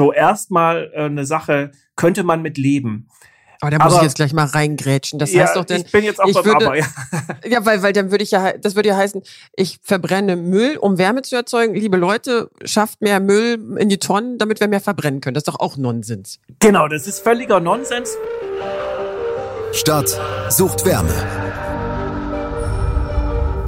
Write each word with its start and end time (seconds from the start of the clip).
so 0.00 0.14
erstmal 0.14 0.90
äh, 0.94 1.04
eine 1.04 1.26
Sache, 1.26 1.72
könnte 1.94 2.22
man 2.22 2.40
mit 2.40 2.56
leben. 2.56 3.08
Aber 3.60 3.70
da 3.70 3.76
muss 3.76 3.92
aber, 3.92 3.96
ich 3.96 4.02
jetzt 4.04 4.14
gleich 4.14 4.32
mal 4.32 4.46
reingrätschen. 4.46 5.18
Das 5.18 5.30
ja, 5.30 5.42
heißt 5.42 5.56
doch 5.56 5.66
dann. 5.66 5.82
Ich 5.82 5.92
bin 5.92 6.02
jetzt 6.02 6.18
auch 6.18 6.32
beim 6.32 6.44
würde, 6.46 6.66
Aber, 6.66 6.78
ja. 6.78 6.86
ja, 7.46 7.66
weil, 7.66 7.82
weil 7.82 7.92
dann 7.92 8.10
würde 8.10 8.24
ich 8.24 8.30
ja, 8.30 8.56
das 8.56 8.76
würde 8.76 8.88
ja 8.88 8.96
heißen, 8.96 9.22
ich 9.56 9.78
verbrenne 9.82 10.36
Müll, 10.36 10.78
um 10.78 10.96
Wärme 10.96 11.20
zu 11.20 11.36
erzeugen. 11.36 11.74
Liebe 11.74 11.98
Leute, 11.98 12.48
schafft 12.64 13.02
mehr 13.02 13.20
Müll 13.20 13.76
in 13.76 13.90
die 13.90 13.98
Tonnen, 13.98 14.38
damit 14.38 14.60
wir 14.60 14.68
mehr 14.68 14.80
verbrennen 14.80 15.20
können. 15.20 15.34
Das 15.34 15.42
ist 15.42 15.48
doch 15.48 15.60
auch 15.60 15.76
Nonsens. 15.76 16.40
Genau, 16.60 16.88
das 16.88 17.06
ist 17.06 17.20
völliger 17.20 17.60
Nonsens. 17.60 18.16
Stadt 19.72 20.18
sucht 20.48 20.86
Wärme. 20.86 21.12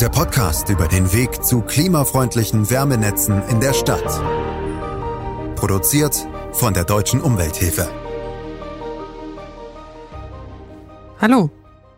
Der 0.00 0.08
Podcast 0.08 0.70
über 0.70 0.88
den 0.88 1.12
Weg 1.12 1.44
zu 1.44 1.60
klimafreundlichen 1.60 2.70
Wärmenetzen 2.70 3.42
in 3.50 3.60
der 3.60 3.74
Stadt. 3.74 4.02
Produziert 5.62 6.26
von 6.50 6.74
der 6.74 6.82
Deutschen 6.82 7.20
Umwelthilfe. 7.20 7.88
Hallo, 11.20 11.50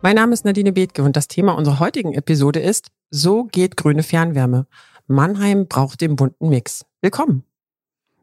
mein 0.03 0.15
Name 0.15 0.33
ist 0.33 0.45
Nadine 0.45 0.71
Bethke 0.71 1.01
und 1.01 1.15
das 1.15 1.27
Thema 1.27 1.53
unserer 1.53 1.79
heutigen 1.79 2.13
Episode 2.13 2.59
ist 2.59 2.89
So 3.09 3.45
geht 3.45 3.75
grüne 3.75 4.03
Fernwärme. 4.03 4.67
Mannheim 5.07 5.65
braucht 5.67 6.01
den 6.01 6.15
bunten 6.15 6.49
Mix. 6.49 6.85
Willkommen. 7.01 7.43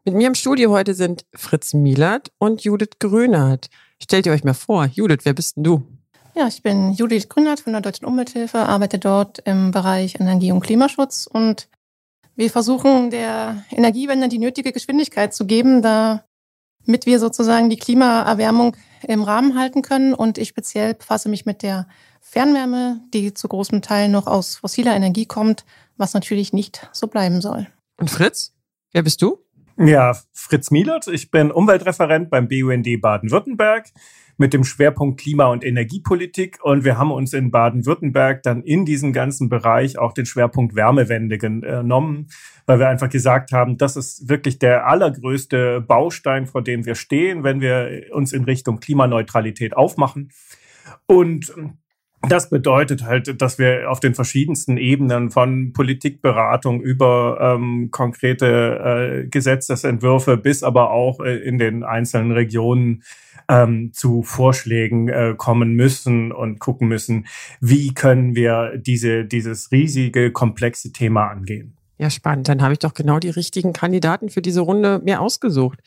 Mit 0.05 0.15
mir 0.15 0.27
im 0.27 0.35
Studio 0.35 0.71
heute 0.71 0.93
sind 0.93 1.25
Fritz 1.35 1.73
Mielert 1.73 2.31
und 2.37 2.63
Judith 2.63 2.91
Grünert. 2.99 3.69
Stellt 4.01 4.25
ihr 4.25 4.31
euch 4.31 4.45
mal 4.45 4.53
vor, 4.53 4.85
Judith, 4.85 5.23
wer 5.23 5.33
bist 5.33 5.57
denn 5.57 5.65
du? 5.65 5.83
Ja, 6.35 6.47
ich 6.47 6.63
bin 6.63 6.93
Judith 6.93 7.27
Grünert 7.27 7.59
von 7.59 7.73
der 7.73 7.81
Deutschen 7.81 8.05
Umwelthilfe, 8.05 8.59
arbeite 8.59 8.97
dort 8.97 9.39
im 9.39 9.71
Bereich 9.71 10.21
Energie- 10.21 10.53
und 10.53 10.61
Klimaschutz 10.61 11.27
und 11.29 11.67
wir 12.35 12.49
versuchen 12.49 13.09
der 13.09 13.63
Energiewende 13.69 14.27
die 14.27 14.39
nötige 14.39 14.71
Geschwindigkeit 14.71 15.33
zu 15.33 15.45
geben, 15.45 15.81
damit 15.81 17.05
wir 17.05 17.19
sozusagen 17.19 17.69
die 17.69 17.77
Klimaerwärmung 17.77 18.75
im 19.07 19.23
Rahmen 19.23 19.57
halten 19.57 19.81
können. 19.81 20.13
Und 20.13 20.37
ich 20.37 20.49
speziell 20.49 20.93
befasse 20.95 21.29
mich 21.29 21.45
mit 21.45 21.61
der 21.61 21.87
Fernwärme, 22.21 23.01
die 23.13 23.33
zu 23.33 23.47
großem 23.47 23.81
Teil 23.81 24.09
noch 24.09 24.27
aus 24.27 24.55
fossiler 24.55 24.95
Energie 24.95 25.25
kommt, 25.25 25.65
was 25.97 26.13
natürlich 26.13 26.53
nicht 26.53 26.89
so 26.91 27.07
bleiben 27.07 27.41
soll. 27.41 27.67
Und 27.97 28.09
Fritz, 28.09 28.53
wer 28.91 29.03
bist 29.03 29.21
du? 29.21 29.37
Ja, 29.77 30.15
Fritz 30.33 30.69
Mielert. 30.69 31.07
Ich 31.07 31.31
bin 31.31 31.51
Umweltreferent 31.51 32.29
beim 32.29 32.47
BUND 32.47 32.87
Baden-Württemberg 33.01 33.87
mit 34.37 34.53
dem 34.53 34.63
Schwerpunkt 34.63 35.19
Klima- 35.19 35.47
und 35.47 35.63
Energiepolitik. 35.63 36.59
Und 36.61 36.83
wir 36.83 36.97
haben 36.99 37.11
uns 37.11 37.33
in 37.33 37.49
Baden-Württemberg 37.49 38.43
dann 38.43 38.61
in 38.61 38.85
diesem 38.85 39.13
ganzen 39.13 39.49
Bereich 39.49 39.97
auch 39.97 40.13
den 40.13 40.27
Schwerpunkt 40.27 40.75
Wärmewende 40.75 41.39
genommen, 41.39 42.27
weil 42.67 42.79
wir 42.79 42.87
einfach 42.87 43.09
gesagt 43.09 43.51
haben, 43.51 43.77
das 43.77 43.95
ist 43.95 44.29
wirklich 44.29 44.59
der 44.59 44.85
allergrößte 44.87 45.81
Baustein, 45.81 46.45
vor 46.45 46.61
dem 46.61 46.85
wir 46.85 46.95
stehen, 46.95 47.43
wenn 47.43 47.59
wir 47.59 48.07
uns 48.11 48.31
in 48.31 48.43
Richtung 48.43 48.79
Klimaneutralität 48.79 49.75
aufmachen. 49.75 50.31
Und 51.07 51.51
das 52.29 52.49
bedeutet 52.49 53.03
halt, 53.03 53.41
dass 53.41 53.59
wir 53.59 53.89
auf 53.89 53.99
den 53.99 54.15
verschiedensten 54.15 54.77
Ebenen 54.77 55.29
von 55.29 55.73
Politikberatung 55.73 56.81
über 56.81 57.37
ähm, 57.41 57.89
konkrete 57.91 59.23
äh, 59.23 59.27
Gesetzesentwürfe 59.27 60.37
bis 60.37 60.63
aber 60.63 60.91
auch 60.91 61.19
äh, 61.19 61.35
in 61.35 61.57
den 61.57 61.83
einzelnen 61.83 62.31
Regionen 62.31 63.03
ähm, 63.49 63.91
zu 63.93 64.23
Vorschlägen 64.23 65.09
äh, 65.09 65.35
kommen 65.37 65.73
müssen 65.73 66.31
und 66.31 66.59
gucken 66.59 66.87
müssen, 66.87 67.27
wie 67.59 67.93
können 67.93 68.35
wir 68.35 68.77
diese, 68.77 69.25
dieses 69.25 69.71
riesige, 69.71 70.31
komplexe 70.31 70.93
Thema 70.93 71.27
angehen. 71.27 71.75
Ja, 71.97 72.09
spannend. 72.09 72.47
Dann 72.47 72.61
habe 72.61 72.73
ich 72.73 72.79
doch 72.79 72.93
genau 72.93 73.19
die 73.19 73.29
richtigen 73.29 73.73
Kandidaten 73.73 74.29
für 74.29 74.41
diese 74.41 74.61
Runde 74.61 75.01
mir 75.03 75.21
ausgesucht. 75.21 75.79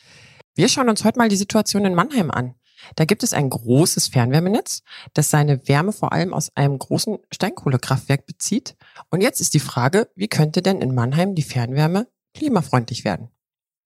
Wir 0.55 0.69
schauen 0.69 0.89
uns 0.89 1.03
heute 1.03 1.19
mal 1.19 1.29
die 1.29 1.35
Situation 1.35 1.85
in 1.85 1.93
Mannheim 1.93 2.31
an. 2.31 2.55
Da 2.95 3.05
gibt 3.05 3.23
es 3.23 3.33
ein 3.33 3.49
großes 3.49 4.07
Fernwärmenetz, 4.07 4.83
das 5.13 5.29
seine 5.29 5.67
Wärme 5.67 5.93
vor 5.93 6.13
allem 6.13 6.33
aus 6.33 6.51
einem 6.55 6.77
großen 6.77 7.17
Steinkohlekraftwerk 7.31 8.25
bezieht. 8.25 8.75
Und 9.09 9.21
jetzt 9.21 9.41
ist 9.41 9.53
die 9.53 9.59
Frage, 9.59 10.09
wie 10.15 10.27
könnte 10.27 10.61
denn 10.61 10.81
in 10.81 10.95
Mannheim 10.95 11.35
die 11.35 11.43
Fernwärme 11.43 12.07
klimafreundlich 12.33 13.05
werden? 13.05 13.29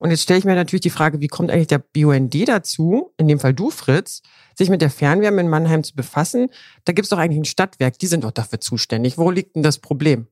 Und 0.01 0.09
jetzt 0.09 0.23
stelle 0.23 0.39
ich 0.39 0.45
mir 0.45 0.55
natürlich 0.55 0.81
die 0.81 0.89
Frage, 0.89 1.21
wie 1.21 1.27
kommt 1.27 1.51
eigentlich 1.51 1.67
der 1.67 1.77
BUND 1.77 2.33
dazu, 2.47 3.13
in 3.17 3.27
dem 3.27 3.39
Fall 3.39 3.53
du, 3.53 3.69
Fritz, 3.69 4.23
sich 4.57 4.71
mit 4.71 4.81
der 4.81 4.89
Fernwärme 4.89 5.41
in 5.41 5.47
Mannheim 5.47 5.83
zu 5.83 5.95
befassen? 5.95 6.49
Da 6.85 6.93
gibt 6.93 7.05
es 7.05 7.09
doch 7.09 7.19
eigentlich 7.19 7.37
ein 7.37 7.45
Stadtwerk, 7.45 7.99
die 7.99 8.07
sind 8.07 8.23
doch 8.23 8.31
dafür 8.31 8.59
zuständig. 8.59 9.19
Wo 9.19 9.29
liegt 9.29 9.55
denn 9.55 9.61
das 9.61 9.77
Problem? 9.77 10.25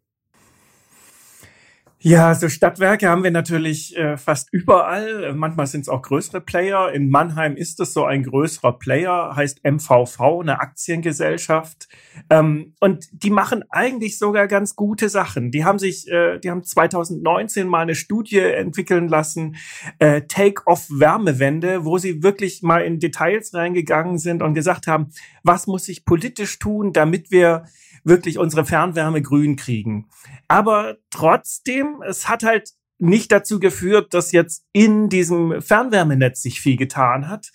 Ja, 2.02 2.34
so 2.34 2.48
Stadtwerke 2.48 3.10
haben 3.10 3.26
wir 3.26 3.32
natürlich 3.32 3.94
äh, 3.98 4.16
fast 4.16 4.48
überall. 4.54 5.34
Manchmal 5.34 5.68
sind 5.68 5.82
es 5.82 5.90
auch 5.90 6.02
größere 6.02 6.40
Player. 6.40 6.94
In 6.94 7.10
Mannheim 7.10 7.58
ist 7.58 7.78
es 7.82 7.94
so 7.94 8.06
ein 8.06 8.24
größerer 8.24 8.80
Player, 8.80 9.36
heißt 9.36 9.66
MVV, 9.66 10.40
eine 10.40 10.62
Aktiengesellschaft. 10.62 11.90
Ähm, 12.30 12.74
und 12.80 13.10
die 13.12 13.32
machen 13.32 13.66
eigentlich 13.70 14.18
sogar 14.18 14.48
ganz 14.48 14.78
gute 14.78 15.10
Sachen. 15.10 15.52
Die 15.52 15.66
haben 15.66 15.78
sich, 15.78 16.08
äh, 16.08 16.40
die 16.40 16.50
haben 16.50 16.64
2019 16.64 17.68
mal 17.68 17.82
eine 17.82 17.96
Studie 17.96 18.40
entwickeln 18.40 19.10
lassen, 19.10 19.58
äh, 19.98 20.22
Take-off 20.22 20.88
Wärmewende, 20.90 21.84
wo 21.84 21.98
sie 21.98 22.24
wirklich 22.24 22.62
mal 22.64 22.80
in 22.80 23.00
Details 23.00 23.54
reingegangen 23.54 24.20
sind 24.20 24.42
und 24.42 24.54
gesagt 24.54 24.88
haben, 24.88 25.10
was 25.44 25.68
muss 25.68 25.84
sich 25.84 26.06
politisch 26.06 26.60
tun, 26.60 26.94
damit 26.94 27.30
wir 27.30 27.66
wirklich 28.10 28.38
unsere 28.38 28.66
Fernwärme 28.66 29.22
grün 29.22 29.56
kriegen. 29.56 30.10
Aber 30.48 30.98
trotzdem, 31.10 32.04
es 32.06 32.28
hat 32.28 32.44
halt 32.44 32.72
nicht 32.98 33.32
dazu 33.32 33.60
geführt, 33.60 34.14
dass 34.14 34.34
jetzt 34.34 34.66
in 34.74 35.08
diesem 35.08 35.62
Fernwärmenetz 35.62 36.42
sich 36.42 36.60
viel 36.60 36.76
getan 36.76 37.30
hat. 37.30 37.52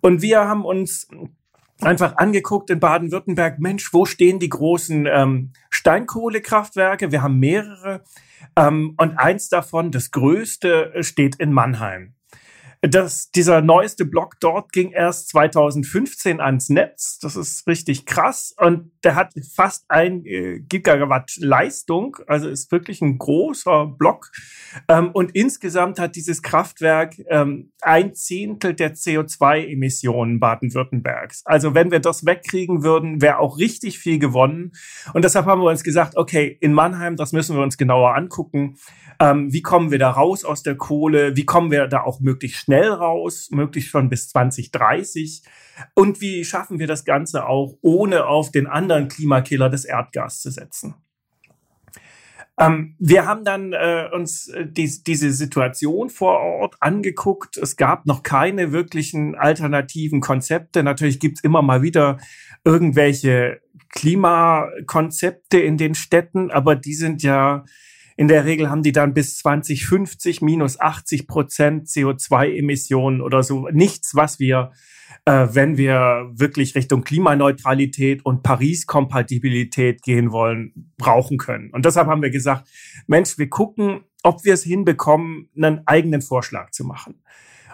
Und 0.00 0.22
wir 0.22 0.46
haben 0.46 0.64
uns 0.64 1.08
einfach 1.80 2.16
angeguckt 2.16 2.70
in 2.70 2.78
Baden-Württemberg, 2.80 3.58
Mensch, 3.58 3.92
wo 3.92 4.04
stehen 4.04 4.38
die 4.38 4.48
großen 4.48 5.06
ähm, 5.06 5.52
Steinkohlekraftwerke? 5.70 7.10
Wir 7.10 7.22
haben 7.22 7.40
mehrere. 7.40 8.04
Ähm, 8.56 8.94
und 8.96 9.18
eins 9.18 9.48
davon, 9.48 9.90
das 9.90 10.12
größte, 10.12 10.92
steht 11.00 11.36
in 11.36 11.52
Mannheim. 11.52 12.14
Das, 12.90 13.30
dieser 13.30 13.62
neueste 13.62 14.04
Block 14.04 14.38
dort 14.40 14.70
ging 14.72 14.90
erst 14.90 15.30
2015 15.30 16.38
ans 16.40 16.68
Netz. 16.68 17.18
Das 17.18 17.34
ist 17.34 17.66
richtig 17.66 18.04
krass. 18.04 18.54
Und 18.58 18.90
der 19.02 19.14
hat 19.14 19.32
fast 19.54 19.86
ein 19.88 20.26
äh, 20.26 20.60
Gigawatt 20.60 21.32
Leistung. 21.38 22.18
Also 22.26 22.48
ist 22.48 22.70
wirklich 22.72 23.00
ein 23.00 23.16
großer 23.16 23.86
Block. 23.86 24.30
Ähm, 24.88 25.12
und 25.12 25.34
insgesamt 25.34 25.98
hat 25.98 26.14
dieses 26.14 26.42
Kraftwerk 26.42 27.14
ähm, 27.30 27.72
ein 27.80 28.14
Zehntel 28.14 28.74
der 28.74 28.94
CO2-Emissionen 28.94 30.38
Baden-Württembergs. 30.38 31.40
Also 31.46 31.74
wenn 31.74 31.90
wir 31.90 32.00
das 32.00 32.26
wegkriegen 32.26 32.82
würden, 32.82 33.22
wäre 33.22 33.38
auch 33.38 33.56
richtig 33.56 33.98
viel 33.98 34.18
gewonnen. 34.18 34.72
Und 35.14 35.24
deshalb 35.24 35.46
haben 35.46 35.62
wir 35.62 35.70
uns 35.70 35.84
gesagt, 35.84 36.16
okay, 36.16 36.58
in 36.60 36.74
Mannheim, 36.74 37.16
das 37.16 37.32
müssen 37.32 37.56
wir 37.56 37.62
uns 37.62 37.78
genauer 37.78 38.14
angucken. 38.14 38.76
Ähm, 39.20 39.52
wie 39.52 39.62
kommen 39.62 39.90
wir 39.90 39.98
da 39.98 40.10
raus 40.10 40.44
aus 40.44 40.62
der 40.62 40.76
Kohle? 40.76 41.36
Wie 41.36 41.46
kommen 41.46 41.70
wir 41.70 41.86
da 41.86 42.02
auch 42.02 42.20
möglichst 42.20 42.58
schnell 42.64 42.73
raus, 42.82 43.48
möglichst 43.50 43.90
schon 43.90 44.08
bis 44.08 44.28
2030? 44.28 45.42
Und 45.94 46.20
wie 46.20 46.44
schaffen 46.44 46.78
wir 46.78 46.86
das 46.86 47.04
Ganze 47.04 47.46
auch, 47.46 47.76
ohne 47.82 48.26
auf 48.26 48.50
den 48.50 48.66
anderen 48.66 49.08
Klimakiller 49.08 49.70
des 49.70 49.84
Erdgas 49.84 50.40
zu 50.40 50.50
setzen? 50.50 50.94
Ähm, 52.58 52.94
wir 53.00 53.26
haben 53.26 53.44
dann 53.44 53.72
äh, 53.72 54.08
uns 54.12 54.48
äh, 54.48 54.66
die, 54.66 54.88
diese 55.04 55.32
Situation 55.32 56.08
vor 56.08 56.38
Ort 56.38 56.76
angeguckt. 56.78 57.56
Es 57.56 57.76
gab 57.76 58.06
noch 58.06 58.22
keine 58.22 58.70
wirklichen 58.70 59.34
alternativen 59.34 60.20
Konzepte. 60.20 60.84
Natürlich 60.84 61.18
gibt's 61.18 61.42
immer 61.42 61.62
mal 61.62 61.82
wieder 61.82 62.18
irgendwelche 62.64 63.60
Klimakonzepte 63.90 65.58
in 65.58 65.76
den 65.76 65.94
Städten, 65.94 66.50
aber 66.50 66.76
die 66.76 66.94
sind 66.94 67.22
ja 67.22 67.64
in 68.16 68.28
der 68.28 68.44
Regel 68.44 68.70
haben 68.70 68.82
die 68.82 68.92
dann 68.92 69.14
bis 69.14 69.38
2050 69.38 70.40
minus 70.40 70.78
80 70.78 71.26
Prozent 71.26 71.88
CO2-Emissionen 71.88 73.20
oder 73.20 73.42
so. 73.42 73.68
Nichts, 73.72 74.14
was 74.14 74.38
wir, 74.38 74.72
äh, 75.24 75.48
wenn 75.50 75.76
wir 75.76 76.30
wirklich 76.32 76.74
Richtung 76.76 77.02
Klimaneutralität 77.02 78.24
und 78.24 78.42
Paris-Kompatibilität 78.42 80.02
gehen 80.02 80.30
wollen, 80.30 80.92
brauchen 80.96 81.38
können. 81.38 81.70
Und 81.70 81.84
deshalb 81.84 82.06
haben 82.06 82.22
wir 82.22 82.30
gesagt, 82.30 82.68
Mensch, 83.08 83.36
wir 83.36 83.48
gucken, 83.48 84.04
ob 84.22 84.44
wir 84.44 84.54
es 84.54 84.62
hinbekommen, 84.62 85.48
einen 85.56 85.86
eigenen 85.86 86.22
Vorschlag 86.22 86.70
zu 86.70 86.84
machen. 86.84 87.16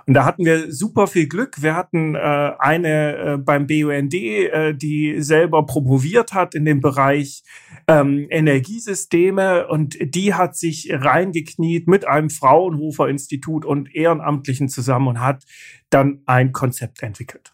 Und 0.07 0.15
da 0.15 0.25
hatten 0.25 0.45
wir 0.45 0.73
super 0.73 1.07
viel 1.07 1.29
Glück. 1.29 1.63
Wir 1.63 1.75
hatten 1.75 2.15
äh, 2.15 2.19
eine 2.59 3.17
äh, 3.17 3.37
beim 3.39 3.67
BUND, 3.67 4.15
äh, 4.15 4.75
die 4.75 5.21
selber 5.23 5.67
promoviert 5.67 6.33
hat 6.33 6.55
in 6.55 6.65
dem 6.65 6.81
Bereich 6.81 7.43
ähm, 7.87 8.27
Energiesysteme 8.31 9.69
und 9.69 9.97
die 10.01 10.35
hat 10.35 10.57
sich 10.57 10.89
reingekniet 10.93 11.89
mit 11.89 12.07
einem 12.07 12.31
Fraunhofer 12.31 13.09
Institut 13.09 13.65
und 13.65 13.95
Ehrenamtlichen 13.95 14.69
zusammen 14.69 15.09
und 15.09 15.21
hat 15.21 15.45
dann 15.91 16.23
ein 16.27 16.53
Konzept 16.53 17.03
entwickelt. 17.03 17.53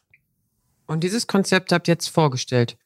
Und 0.86 1.02
dieses 1.02 1.26
Konzept 1.26 1.72
habt 1.72 1.88
ihr 1.88 1.92
jetzt 1.92 2.08
vorgestellt? 2.08 2.76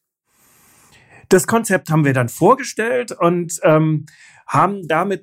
Das 1.31 1.47
Konzept 1.47 1.91
haben 1.91 2.05
wir 2.05 2.13
dann 2.13 2.29
vorgestellt 2.29 3.13
und 3.13 3.61
ähm, 3.63 4.07
haben 4.49 4.89
damit 4.89 5.23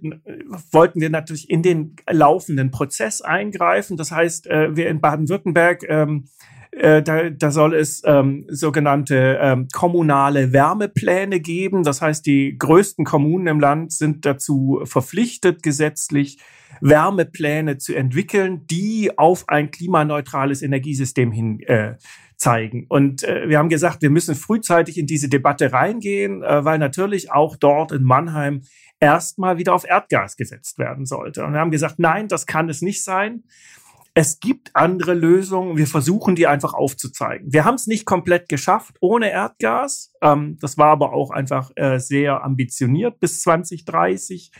wollten 0.71 1.01
wir 1.01 1.09
natürlich 1.09 1.49
in 1.49 1.61
den 1.61 1.97
laufenden 2.09 2.71
Prozess 2.71 3.21
eingreifen. 3.21 3.97
Das 3.97 4.13
heißt, 4.13 4.47
äh, 4.47 4.73
wir 4.73 4.87
in 4.87 5.01
Baden-Württemberg 5.01 5.83
ähm, 5.89 6.29
äh, 6.79 7.03
da, 7.03 7.29
da 7.29 7.51
soll 7.51 7.73
es 7.75 8.01
ähm, 8.05 8.45
sogenannte 8.49 9.39
ähm, 9.41 9.67
kommunale 9.73 10.53
Wärmepläne 10.53 11.39
geben. 11.39 11.83
Das 11.83 12.01
heißt, 12.01 12.25
die 12.25 12.57
größten 12.57 13.05
Kommunen 13.05 13.47
im 13.47 13.59
Land 13.59 13.93
sind 13.93 14.25
dazu 14.25 14.81
verpflichtet, 14.85 15.63
gesetzlich 15.63 16.39
Wärmepläne 16.81 17.77
zu 17.77 17.95
entwickeln, 17.95 18.65
die 18.67 19.17
auf 19.17 19.49
ein 19.49 19.71
klimaneutrales 19.71 20.61
Energiesystem 20.61 21.31
hin 21.31 21.59
äh, 21.61 21.95
zeigen. 22.35 22.85
Und 22.87 23.23
äh, 23.23 23.49
wir 23.49 23.57
haben 23.57 23.69
gesagt, 23.69 24.01
wir 24.01 24.09
müssen 24.09 24.35
frühzeitig 24.35 24.97
in 24.97 25.07
diese 25.07 25.27
Debatte 25.27 25.73
reingehen, 25.73 26.43
äh, 26.43 26.63
weil 26.63 26.77
natürlich 26.77 27.31
auch 27.31 27.55
dort 27.55 27.91
in 27.91 28.03
Mannheim 28.03 28.61
erstmal 28.99 29.57
wieder 29.57 29.73
auf 29.73 29.85
Erdgas 29.87 30.37
gesetzt 30.37 30.77
werden 30.77 31.05
sollte. 31.05 31.43
Und 31.43 31.53
wir 31.53 31.59
haben 31.59 31.71
gesagt, 31.71 31.99
nein, 31.99 32.27
das 32.27 32.45
kann 32.45 32.69
es 32.69 32.81
nicht 32.81 33.03
sein. 33.03 33.43
Es 34.19 34.39
gibt 34.39 34.75
andere 34.75 35.13
Lösungen. 35.13 35.77
Wir 35.77 35.85
versuchen 35.85 36.33
die 36.33 36.47
einfach 36.47 36.73
aufzuzeigen. 36.73 37.53
Wir 37.53 37.65
haben 37.65 37.75
es 37.75 37.85
nicht 37.85 38.07
komplett 38.07 38.49
geschafft 38.49 38.95
ohne 38.99 39.29
Erdgas. 39.29 40.11
Ähm, 40.23 40.57
das 40.59 40.75
war 40.75 40.87
aber 40.87 41.13
auch 41.13 41.29
einfach 41.29 41.69
äh, 41.75 41.99
sehr 41.99 42.43
ambitioniert 42.43 43.19
bis 43.19 43.43
2030. 43.43 44.51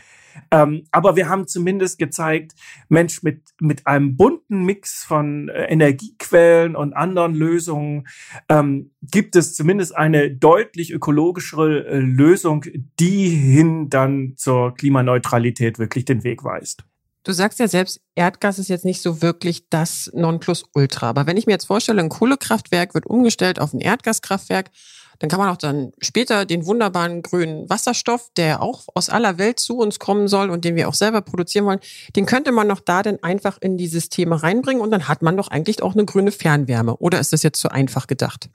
Ähm, 0.52 0.84
aber 0.92 1.16
wir 1.16 1.28
haben 1.28 1.48
zumindest 1.48 1.98
gezeigt, 1.98 2.52
Mensch, 2.88 3.24
mit, 3.24 3.48
mit 3.60 3.84
einem 3.88 4.16
bunten 4.16 4.62
Mix 4.62 5.02
von 5.02 5.48
äh, 5.48 5.64
Energiequellen 5.64 6.76
und 6.76 6.92
anderen 6.92 7.34
Lösungen 7.34 8.06
ähm, 8.48 8.92
gibt 9.02 9.34
es 9.34 9.56
zumindest 9.56 9.96
eine 9.96 10.30
deutlich 10.30 10.92
ökologischere 10.92 11.84
äh, 11.84 11.98
Lösung, 11.98 12.64
die 13.00 13.28
hin 13.30 13.90
dann 13.90 14.34
zur 14.36 14.72
Klimaneutralität 14.74 15.80
wirklich 15.80 16.04
den 16.04 16.22
Weg 16.22 16.44
weist. 16.44 16.84
Du 17.28 17.34
sagst 17.34 17.58
ja 17.58 17.68
selbst, 17.68 18.00
Erdgas 18.14 18.58
ist 18.58 18.68
jetzt 18.68 18.86
nicht 18.86 19.02
so 19.02 19.20
wirklich 19.20 19.68
das 19.68 20.10
Nonplusultra. 20.14 21.10
Aber 21.10 21.26
wenn 21.26 21.36
ich 21.36 21.44
mir 21.44 21.52
jetzt 21.52 21.66
vorstelle, 21.66 22.00
ein 22.00 22.08
Kohlekraftwerk 22.08 22.94
wird 22.94 23.04
umgestellt 23.04 23.60
auf 23.60 23.74
ein 23.74 23.82
Erdgaskraftwerk, 23.82 24.70
dann 25.18 25.28
kann 25.28 25.38
man 25.38 25.50
auch 25.50 25.58
dann 25.58 25.92
später 26.00 26.46
den 26.46 26.64
wunderbaren 26.64 27.20
grünen 27.20 27.68
Wasserstoff, 27.68 28.30
der 28.38 28.62
auch 28.62 28.84
aus 28.94 29.10
aller 29.10 29.36
Welt 29.36 29.60
zu 29.60 29.76
uns 29.76 29.98
kommen 29.98 30.26
soll 30.26 30.48
und 30.48 30.64
den 30.64 30.74
wir 30.74 30.88
auch 30.88 30.94
selber 30.94 31.20
produzieren 31.20 31.66
wollen, 31.66 31.80
den 32.16 32.24
könnte 32.24 32.50
man 32.50 32.66
noch 32.66 32.80
da 32.80 33.02
dann 33.02 33.22
einfach 33.22 33.58
in 33.60 33.76
die 33.76 33.88
Systeme 33.88 34.42
reinbringen 34.42 34.80
und 34.80 34.90
dann 34.90 35.06
hat 35.06 35.20
man 35.20 35.36
doch 35.36 35.48
eigentlich 35.48 35.82
auch 35.82 35.92
eine 35.92 36.06
grüne 36.06 36.32
Fernwärme. 36.32 36.96
Oder 36.96 37.20
ist 37.20 37.34
das 37.34 37.42
jetzt 37.42 37.60
zu 37.60 37.70
einfach 37.70 38.06
gedacht? 38.06 38.48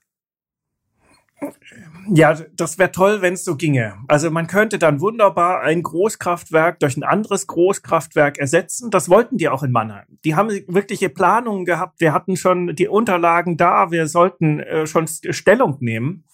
Ja, 2.13 2.37
das 2.55 2.77
wäre 2.77 2.91
toll, 2.91 3.21
wenn 3.21 3.33
es 3.33 3.45
so 3.45 3.55
ginge. 3.55 3.95
Also 4.07 4.29
man 4.29 4.47
könnte 4.47 4.77
dann 4.77 4.99
wunderbar 4.99 5.61
ein 5.61 5.81
Großkraftwerk 5.81 6.79
durch 6.79 6.97
ein 6.97 7.03
anderes 7.03 7.47
Großkraftwerk 7.47 8.37
ersetzen. 8.37 8.91
Das 8.91 9.09
wollten 9.09 9.37
die 9.37 9.47
auch 9.49 9.63
in 9.63 9.71
Mannheim. 9.71 10.05
Die 10.25 10.35
haben 10.35 10.49
wirkliche 10.67 11.09
Planungen 11.09 11.65
gehabt. 11.65 12.01
Wir 12.01 12.13
hatten 12.13 12.35
schon 12.35 12.75
die 12.75 12.87
Unterlagen 12.87 13.55
da. 13.57 13.91
Wir 13.91 14.07
sollten 14.07 14.59
äh, 14.59 14.85
schon 14.85 15.07
Stellung 15.07 15.77
nehmen. 15.79 16.25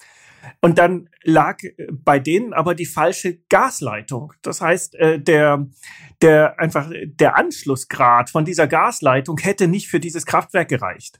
Und 0.62 0.78
dann 0.78 1.10
lag 1.24 1.58
bei 1.92 2.20
denen 2.20 2.54
aber 2.54 2.76
die 2.76 2.86
falsche 2.86 3.38
Gasleitung. 3.50 4.34
Das 4.42 4.62
heißt, 4.62 4.96
äh, 4.96 5.20
der, 5.20 5.68
der 6.22 6.60
einfach 6.60 6.90
der 7.06 7.38
Anschlussgrad 7.38 8.30
von 8.30 8.46
dieser 8.46 8.68
Gasleitung 8.68 9.38
hätte 9.38 9.68
nicht 9.68 9.88
für 9.88 10.00
dieses 10.00 10.26
Kraftwerk 10.26 10.70
gereicht. 10.70 11.20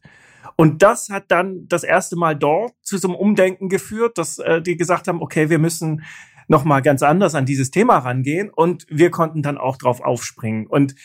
Und 0.56 0.82
das 0.82 1.10
hat 1.10 1.26
dann 1.30 1.68
das 1.68 1.84
erste 1.84 2.16
Mal 2.16 2.36
dort 2.36 2.74
zu 2.82 2.98
so 2.98 3.08
einem 3.08 3.16
Umdenken 3.16 3.70
geführt, 3.70 4.18
dass 4.18 4.40
äh, 4.40 4.62
die 4.62 4.78
gesagt 4.78 5.08
haben, 5.08 5.22
okay, 5.22 5.50
wir 5.50 5.60
müssen 5.60 6.04
noch 6.50 6.66
mal 6.66 6.82
ganz 6.82 7.04
anders 7.04 7.36
an 7.36 7.46
dieses 7.46 7.72
Thema 7.72 8.00
rangehen 8.00 8.50
und 8.50 8.86
wir 8.90 9.12
konnten 9.12 9.44
dann 9.44 9.58
auch 9.58 9.78
drauf 9.78 10.02
aufspringen 10.02 10.66
und 10.66 10.96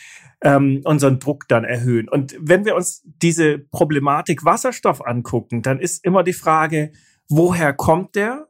ähm, 0.41 0.81
unseren 0.83 1.19
Druck 1.19 1.47
dann 1.47 1.63
erhöhen. 1.63 2.09
Und 2.09 2.35
wenn 2.39 2.65
wir 2.65 2.75
uns 2.75 3.03
diese 3.05 3.59
Problematik 3.59 4.43
Wasserstoff 4.43 5.05
angucken, 5.05 5.61
dann 5.61 5.79
ist 5.79 6.03
immer 6.03 6.23
die 6.23 6.33
Frage, 6.33 6.91
woher 7.29 7.73
kommt 7.73 8.15
der? 8.15 8.47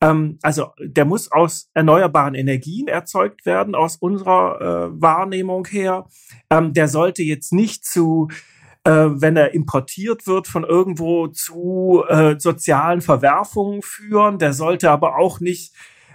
Ähm, 0.00 0.38
also 0.42 0.72
der 0.80 1.04
muss 1.04 1.30
aus 1.30 1.70
erneuerbaren 1.74 2.34
Energien 2.34 2.88
erzeugt 2.88 3.46
werden, 3.46 3.76
aus 3.76 3.96
unserer 3.96 4.60
äh, 4.60 5.00
Wahrnehmung 5.00 5.66
her. 5.66 6.06
Ähm, 6.50 6.72
der 6.72 6.88
sollte 6.88 7.22
jetzt 7.22 7.52
nicht 7.52 7.84
zu 7.84 8.28
äh, 8.84 8.90
wenn 8.90 9.36
er 9.36 9.54
importiert 9.54 10.26
wird 10.26 10.48
von 10.48 10.64
irgendwo 10.64 11.28
zu 11.28 12.04
äh, 12.08 12.38
sozialen 12.38 13.00
Verwerfungen 13.00 13.82
führen. 13.82 14.38
Der 14.38 14.52
sollte 14.52 14.90
aber 14.90 15.18
auch 15.18 15.40
nicht, 15.40 15.74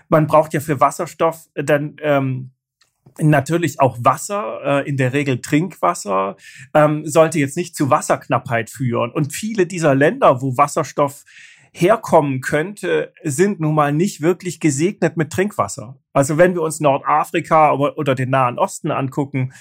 man 0.09 0.27
braucht 0.27 0.53
ja 0.53 0.59
für 0.59 0.79
Wasserstoff 0.79 1.47
dann 1.55 1.95
ähm, 2.01 2.51
natürlich 3.19 3.79
auch 3.79 3.97
Wasser, 4.01 4.59
äh, 4.63 4.89
in 4.89 4.97
der 4.97 5.13
Regel 5.13 5.41
Trinkwasser, 5.41 6.35
ähm, 6.73 7.05
sollte 7.05 7.39
jetzt 7.39 7.57
nicht 7.57 7.75
zu 7.75 7.89
Wasserknappheit 7.89 8.69
führen. 8.69 9.11
Und 9.11 9.33
viele 9.33 9.65
dieser 9.65 9.95
Länder, 9.95 10.41
wo 10.41 10.57
Wasserstoff 10.57 11.23
herkommen 11.73 12.41
könnte, 12.41 13.13
sind 13.23 13.59
nun 13.59 13.75
mal 13.75 13.91
nicht 13.93 14.21
wirklich 14.21 14.59
gesegnet 14.59 15.17
mit 15.17 15.31
Trinkwasser. 15.31 15.97
Also 16.13 16.37
wenn 16.37 16.55
wir 16.55 16.63
uns 16.63 16.79
Nordafrika 16.79 17.73
oder 17.73 18.15
den 18.15 18.31
Nahen 18.31 18.57
Osten 18.57 18.91
angucken 18.91 19.53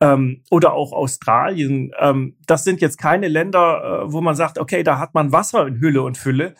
ähm, 0.00 0.42
oder 0.50 0.74
auch 0.74 0.92
Australien, 0.92 1.92
ähm, 1.98 2.36
das 2.46 2.64
sind 2.64 2.80
jetzt 2.80 2.98
keine 2.98 3.28
Länder, 3.28 4.04
äh, 4.04 4.12
wo 4.12 4.20
man 4.20 4.34
sagt, 4.34 4.58
okay, 4.58 4.82
da 4.82 4.98
hat 4.98 5.14
man 5.14 5.32
Wasser 5.32 5.66
in 5.66 5.80
Hülle 5.80 6.02
und 6.02 6.18
Fülle 6.18 6.54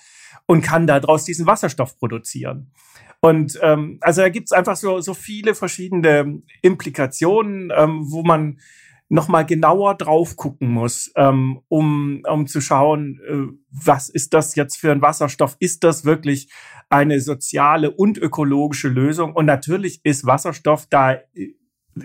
und 0.46 0.62
kann 0.62 0.86
daraus 0.86 1.24
diesen 1.24 1.46
Wasserstoff 1.46 1.98
produzieren. 1.98 2.72
Und 3.20 3.58
ähm, 3.62 3.98
also 4.00 4.22
da 4.22 4.28
gibt's 4.30 4.52
einfach 4.52 4.76
so, 4.76 5.00
so 5.00 5.14
viele 5.14 5.54
verschiedene 5.54 6.42
Implikationen, 6.60 7.72
ähm, 7.76 8.10
wo 8.10 8.24
man 8.24 8.58
nochmal 9.12 9.44
genauer 9.44 9.94
drauf 9.94 10.36
gucken 10.36 10.68
muss, 10.68 11.12
ähm, 11.16 11.60
um, 11.68 12.22
um 12.26 12.46
zu 12.46 12.62
schauen, 12.62 13.20
äh, 13.28 13.54
was 13.70 14.08
ist 14.08 14.32
das 14.32 14.54
jetzt 14.54 14.78
für 14.78 14.90
ein 14.90 15.02
Wasserstoff? 15.02 15.54
Ist 15.60 15.84
das 15.84 16.06
wirklich 16.06 16.50
eine 16.88 17.20
soziale 17.20 17.90
und 17.90 18.16
ökologische 18.16 18.88
Lösung? 18.88 19.34
Und 19.34 19.44
natürlich 19.44 20.00
ist 20.02 20.24
Wasserstoff 20.24 20.86
da 20.88 21.12
äh, 21.34 21.54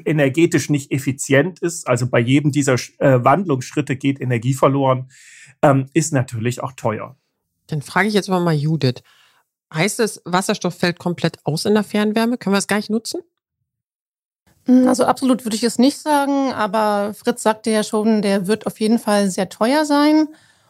energetisch 0.04 0.69
nicht 0.69 0.92
effizient 0.92 1.59
ist, 1.59 1.88
also 1.88 2.09
bei 2.09 2.19
jedem 2.19 2.51
dieser 2.51 2.75
äh, 2.98 3.24
Wandlungsschritte 3.24 3.95
geht 3.95 4.19
Energie 4.19 4.54
verloren, 4.54 5.09
ähm, 5.62 5.86
ist 5.94 6.12
natürlich 6.12 6.62
auch 6.62 6.74
teuer. 6.74 7.15
Dann 7.68 7.81
frage 7.81 8.09
ich 8.09 8.15
jetzt 8.15 8.27
mal 8.27 8.54
Judith. 8.54 9.01
Heißt 9.74 10.01
es, 10.01 10.21
Wasserstoff 10.25 10.77
fällt 10.77 11.00
komplett 11.00 11.39
aus 11.45 11.63
in 11.63 11.74
der 11.74 11.83
Fernwärme? 11.83 12.38
Können 12.38 12.54
wir 12.54 12.59
es 12.59 12.68
gar 12.68 12.77
nicht 12.77 12.89
nutzen? 12.89 13.21
Hm, 14.68 14.88
also 14.88 15.06
absolut 15.06 15.46
würde 15.46 15.56
ich 15.56 15.64
es 15.64 15.80
nicht 15.80 15.98
sagen, 15.98 16.54
aber 16.54 17.14
Fritz 17.14 17.42
sagte 17.42 17.72
ja 17.72 17.84
schon, 17.84 18.22
der 18.22 18.48
wird 18.48 18.68
auf 18.68 18.80
jeden 18.80 19.00
Fall 19.00 19.30
sehr 19.30 19.50
teuer 19.50 19.86
sein 19.86 20.28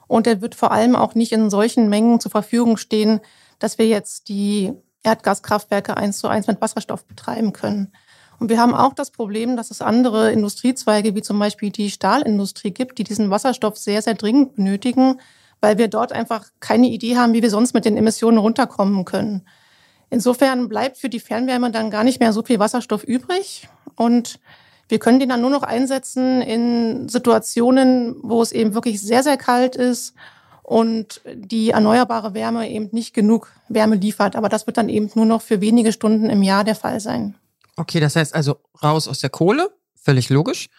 und 0.07 0.25
der 0.25 0.41
wird 0.41 0.55
vor 0.55 0.71
allem 0.71 0.95
auch 0.95 1.15
nicht 1.15 1.31
in 1.31 1.49
solchen 1.49 1.89
Mengen 1.89 2.19
zur 2.19 2.31
Verfügung 2.31 2.77
stehen, 2.77 3.19
dass 3.59 3.77
wir 3.77 3.87
jetzt 3.87 4.29
die 4.29 4.73
Erdgaskraftwerke 5.03 5.97
eins 5.97 6.19
zu 6.19 6.27
eins 6.27 6.47
mit 6.47 6.61
Wasserstoff 6.61 7.05
betreiben 7.05 7.53
können. 7.53 7.91
Und 8.39 8.49
wir 8.49 8.59
haben 8.59 8.75
auch 8.75 8.93
das 8.93 9.09
Problem, 9.09 9.57
dass 9.57 9.71
es 9.71 9.81
andere 9.81 10.31
Industriezweige 10.31 11.15
wie 11.15 11.23
zum 11.23 11.39
Beispiel 11.39 11.71
die 11.71 11.89
Stahlindustrie 11.89 12.71
gibt, 12.71 12.99
die 12.99 13.03
diesen 13.03 13.31
Wasserstoff 13.31 13.77
sehr, 13.77 14.03
sehr 14.03 14.13
dringend 14.13 14.55
benötigen, 14.55 15.19
weil 15.59 15.79
wir 15.79 15.87
dort 15.87 16.11
einfach 16.11 16.45
keine 16.59 16.87
Idee 16.87 17.17
haben, 17.17 17.33
wie 17.33 17.41
wir 17.41 17.49
sonst 17.49 17.73
mit 17.73 17.85
den 17.85 17.97
Emissionen 17.97 18.37
runterkommen 18.37 19.05
können. 19.05 19.47
Insofern 20.11 20.69
bleibt 20.69 20.97
für 20.97 21.09
die 21.09 21.19
Fernwärme 21.19 21.71
dann 21.71 21.89
gar 21.89 22.03
nicht 22.03 22.19
mehr 22.19 22.31
so 22.31 22.43
viel 22.43 22.59
Wasserstoff 22.59 23.03
übrig. 23.03 23.67
Und 23.97 24.39
wir 24.87 24.99
können 24.99 25.19
den 25.19 25.29
dann 25.29 25.41
nur 25.41 25.49
noch 25.49 25.63
einsetzen 25.63 26.41
in 26.41 27.09
Situationen, 27.09 28.15
wo 28.21 28.41
es 28.41 28.53
eben 28.53 28.73
wirklich 28.73 29.01
sehr, 29.01 29.23
sehr 29.23 29.35
kalt 29.35 29.75
ist 29.75 30.13
und 30.63 31.21
die 31.33 31.71
erneuerbare 31.71 32.33
Wärme 32.33 32.69
eben 32.69 32.89
nicht 32.91 33.13
genug 33.13 33.51
Wärme 33.67 33.95
liefert. 33.95 34.35
Aber 34.35 34.47
das 34.47 34.65
wird 34.65 34.77
dann 34.77 34.87
eben 34.87 35.09
nur 35.15 35.25
noch 35.25 35.41
für 35.41 35.59
wenige 35.59 35.91
Stunden 35.91 36.29
im 36.29 36.41
Jahr 36.41 36.63
der 36.63 36.75
Fall 36.75 37.01
sein. 37.01 37.35
Okay, 37.75 37.99
das 37.99 38.15
heißt 38.15 38.33
also 38.33 38.57
raus 38.81 39.07
aus 39.07 39.19
der 39.19 39.29
Kohle, 39.29 39.69
völlig 39.95 40.29
logisch. 40.29 40.69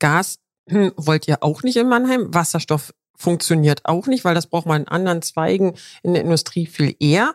Gas 0.00 0.38
hm, 0.68 0.92
wollt 0.96 1.28
ihr 1.28 1.42
auch 1.42 1.62
nicht 1.62 1.76
in 1.76 1.88
Mannheim. 1.88 2.34
Wasserstoff 2.34 2.92
funktioniert 3.16 3.84
auch 3.84 4.06
nicht, 4.06 4.24
weil 4.24 4.34
das 4.34 4.46
braucht 4.46 4.66
man 4.66 4.82
in 4.82 4.88
anderen 4.88 5.22
Zweigen 5.22 5.74
in 6.02 6.14
der 6.14 6.22
Industrie 6.22 6.66
viel 6.66 6.96
eher 6.98 7.34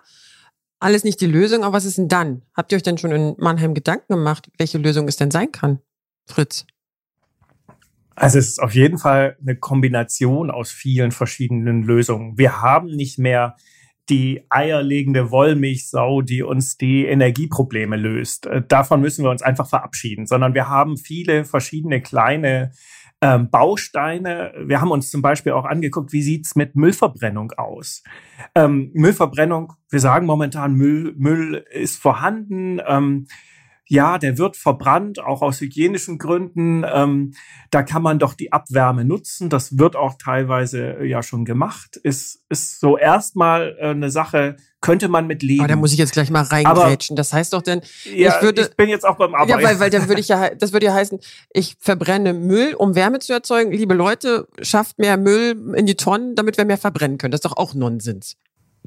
alles 0.80 1.04
nicht 1.04 1.22
die 1.22 1.28
Lösung, 1.28 1.64
aber 1.64 1.78
was 1.78 1.86
ist 1.86 1.98
denn 1.98 2.08
dann? 2.08 2.44
Habt 2.54 2.72
ihr 2.72 2.76
euch 2.78 2.84
denn 2.84 2.98
schon 2.98 3.12
in 3.12 3.36
Mannheim 3.38 3.74
Gedanken 3.74 4.14
gemacht, 4.14 4.50
welche 4.58 4.78
Lösung 4.78 5.08
es 5.08 5.18
denn 5.18 5.32
sein 5.32 5.52
kann, 5.52 5.80
Fritz? 6.26 6.66
Also 8.16 8.40
es 8.40 8.48
ist 8.48 8.60
auf 8.60 8.74
jeden 8.74 8.98
Fall 8.98 9.38
eine 9.42 9.56
Kombination 9.56 10.50
aus 10.50 10.72
vielen 10.72 11.12
verschiedenen 11.12 11.84
Lösungen. 11.84 12.38
Wir 12.38 12.62
haben 12.62 12.88
nicht 12.88 13.20
mehr 13.20 13.56
die 14.10 14.44
eierlegende 14.50 15.32
Wollmilchsau, 15.32 16.22
die 16.22 16.42
uns 16.42 16.78
die 16.78 17.06
Energieprobleme 17.06 17.96
löst. 17.98 18.46
Äh, 18.46 18.64
davon 18.68 19.02
müssen 19.02 19.24
wir 19.24 19.32
uns 19.32 19.42
einfach 19.42 19.68
verabschieden, 19.68 20.26
sondern 20.26 20.54
wir 20.54 20.70
haben 20.70 20.98
viele 20.98 21.46
verschiedene 21.46 22.02
kleine 22.02 22.72
ähm, 23.22 23.50
Bausteine. 23.50 24.54
Wir 24.66 24.80
haben 24.80 24.92
uns 24.92 25.10
zum 25.10 25.22
Beispiel 25.22 25.54
auch 25.54 25.66
angeguckt, 25.66 26.14
wie 26.14 26.22
sieht's 26.22 26.56
mit 26.56 26.76
Müllverbrennung 26.76 27.52
aus. 27.54 28.04
Ähm, 28.54 28.92
Müllverbrennung, 28.94 29.74
wir 29.90 30.00
sagen 30.00 30.26
momentan, 30.26 30.76
Müll, 30.76 31.14
Müll 31.18 31.66
ist 31.72 32.00
vorhanden. 32.00 32.80
Ähm, 32.86 33.28
ja, 33.88 34.18
der 34.18 34.38
wird 34.38 34.58
verbrannt, 34.58 35.20
auch 35.20 35.42
aus 35.42 35.62
hygienischen 35.62 36.18
Gründen. 36.18 36.84
Ähm, 36.86 37.34
da 37.72 37.84
kann 37.84 38.02
man 38.02 38.20
doch 38.20 38.34
die 38.34 38.52
Abwärme 38.52 39.06
nutzen. 39.06 39.50
Das 39.50 39.78
wird 39.78 39.96
auch 39.96 40.16
teilweise 40.18 41.00
äh, 41.00 41.06
ja 41.06 41.24
schon 41.24 41.46
gemacht. 41.46 41.98
Ist, 41.98 42.44
ist 42.50 42.80
so 42.80 42.98
erstmal 42.98 43.78
äh, 43.80 43.90
eine 43.90 44.12
Sache, 44.12 44.58
könnte 44.82 45.08
man 45.08 45.26
mit 45.26 45.42
leben. 45.42 45.62
Aber 45.62 45.70
da 45.70 45.76
muss 45.76 45.94
ich 45.94 45.98
jetzt 45.98 46.12
gleich 46.12 46.30
mal 46.30 46.44
reingrätschen. 46.44 47.16
Das 47.16 47.32
heißt 47.34 47.54
doch 47.54 47.62
denn, 47.62 47.82
ja, 48.14 48.36
ich 48.36 48.42
würde. 48.42 48.62
Ich 48.62 48.76
bin 48.76 48.90
jetzt 48.90 49.06
auch 49.06 49.18
beim 49.18 49.34
Arbeiten. 49.34 49.60
Ja, 49.60 49.66
weil, 49.66 49.80
weil 49.80 49.90
dann 49.90 50.08
würde 50.08 50.22
ich 50.22 50.28
ja, 50.28 50.54
das 50.54 50.74
würde 50.74 50.86
ja 50.86 50.94
heißen, 50.94 51.20
ich 51.54 51.78
verbrenne 51.80 52.34
Müll, 52.34 52.74
um 52.76 52.96
Wärme 52.96 53.20
zu 53.20 53.34
erzeugen. 53.34 53.72
Liebe 53.72 53.94
Leute, 53.94 54.48
schafft 54.62 55.00
mehr 55.00 55.18
Müll 55.18 55.74
in 55.76 55.86
die 55.86 55.96
Tonnen, 55.96 56.36
damit 56.36 56.58
wir 56.58 56.66
mehr 56.66 56.78
verbrennen 56.78 57.18
können. 57.18 57.32
Das 57.32 57.40
ist 57.40 57.46
doch 57.46 57.58
auch 57.58 57.74
Nonsens. 57.74 58.36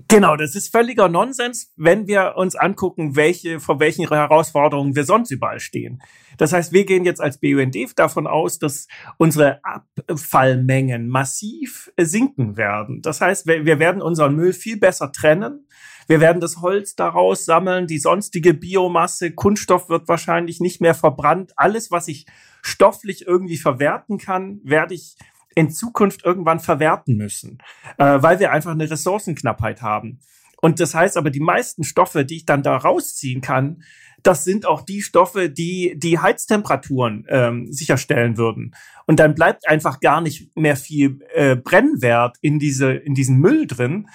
Genau, 0.08 0.36
das 0.36 0.54
ist 0.54 0.70
völliger 0.70 1.08
Nonsens, 1.08 1.72
wenn 1.76 2.06
wir 2.06 2.34
uns 2.36 2.54
angucken, 2.54 3.16
welche, 3.16 3.60
vor 3.60 3.80
welchen 3.80 4.08
Herausforderungen 4.08 4.94
wir 4.94 5.04
sonst 5.04 5.30
überall 5.30 5.60
stehen. 5.60 6.02
Das 6.38 6.52
heißt, 6.52 6.72
wir 6.72 6.86
gehen 6.86 7.04
jetzt 7.04 7.20
als 7.20 7.38
BUND 7.38 7.76
davon 7.96 8.26
aus, 8.26 8.58
dass 8.58 8.86
unsere 9.18 9.60
Abfallmengen 9.64 11.08
massiv 11.08 11.92
sinken 11.98 12.56
werden. 12.56 13.02
Das 13.02 13.20
heißt, 13.20 13.46
wir 13.46 13.78
werden 13.78 14.00
unseren 14.00 14.36
Müll 14.36 14.52
viel 14.52 14.78
besser 14.78 15.12
trennen. 15.12 15.66
Wir 16.06 16.20
werden 16.20 16.40
das 16.40 16.60
Holz 16.60 16.96
daraus 16.96 17.44
sammeln, 17.44 17.86
die 17.86 17.98
sonstige 17.98 18.52
Biomasse, 18.52 19.30
Kunststoff 19.30 19.88
wird 19.88 20.08
wahrscheinlich 20.08 20.58
nicht 20.58 20.80
mehr 20.80 20.94
verbrannt. 20.94 21.52
Alles, 21.56 21.92
was 21.92 22.08
ich 22.08 22.26
stofflich 22.62 23.26
irgendwie 23.28 23.56
verwerten 23.56 24.18
kann, 24.18 24.60
werde 24.64 24.94
ich 24.94 25.14
in 25.54 25.70
Zukunft 25.70 26.24
irgendwann 26.24 26.60
verwerten 26.60 27.16
müssen, 27.16 27.58
äh, 27.98 28.22
weil 28.22 28.38
wir 28.38 28.52
einfach 28.52 28.72
eine 28.72 28.90
Ressourcenknappheit 28.90 29.82
haben. 29.82 30.20
Und 30.60 30.78
das 30.78 30.94
heißt 30.94 31.16
aber, 31.16 31.30
die 31.30 31.40
meisten 31.40 31.84
Stoffe, 31.84 32.24
die 32.24 32.36
ich 32.36 32.46
dann 32.46 32.62
da 32.62 32.76
rausziehen 32.76 33.40
kann, 33.40 33.82
das 34.22 34.44
sind 34.44 34.66
auch 34.66 34.82
die 34.82 35.00
Stoffe, 35.00 35.48
die 35.48 35.94
die 35.96 36.18
Heiztemperaturen 36.18 37.26
ähm, 37.28 37.72
sicherstellen 37.72 38.36
würden. 38.36 38.74
Und 39.06 39.18
dann 39.18 39.34
bleibt 39.34 39.66
einfach 39.66 40.00
gar 40.00 40.20
nicht 40.20 40.54
mehr 40.56 40.76
viel 40.76 41.20
äh, 41.34 41.56
Brennwert 41.56 42.36
in 42.42 42.58
diese 42.58 42.92
in 42.92 43.14
diesen 43.14 43.38
Müll 43.38 43.66
drin. 43.66 44.08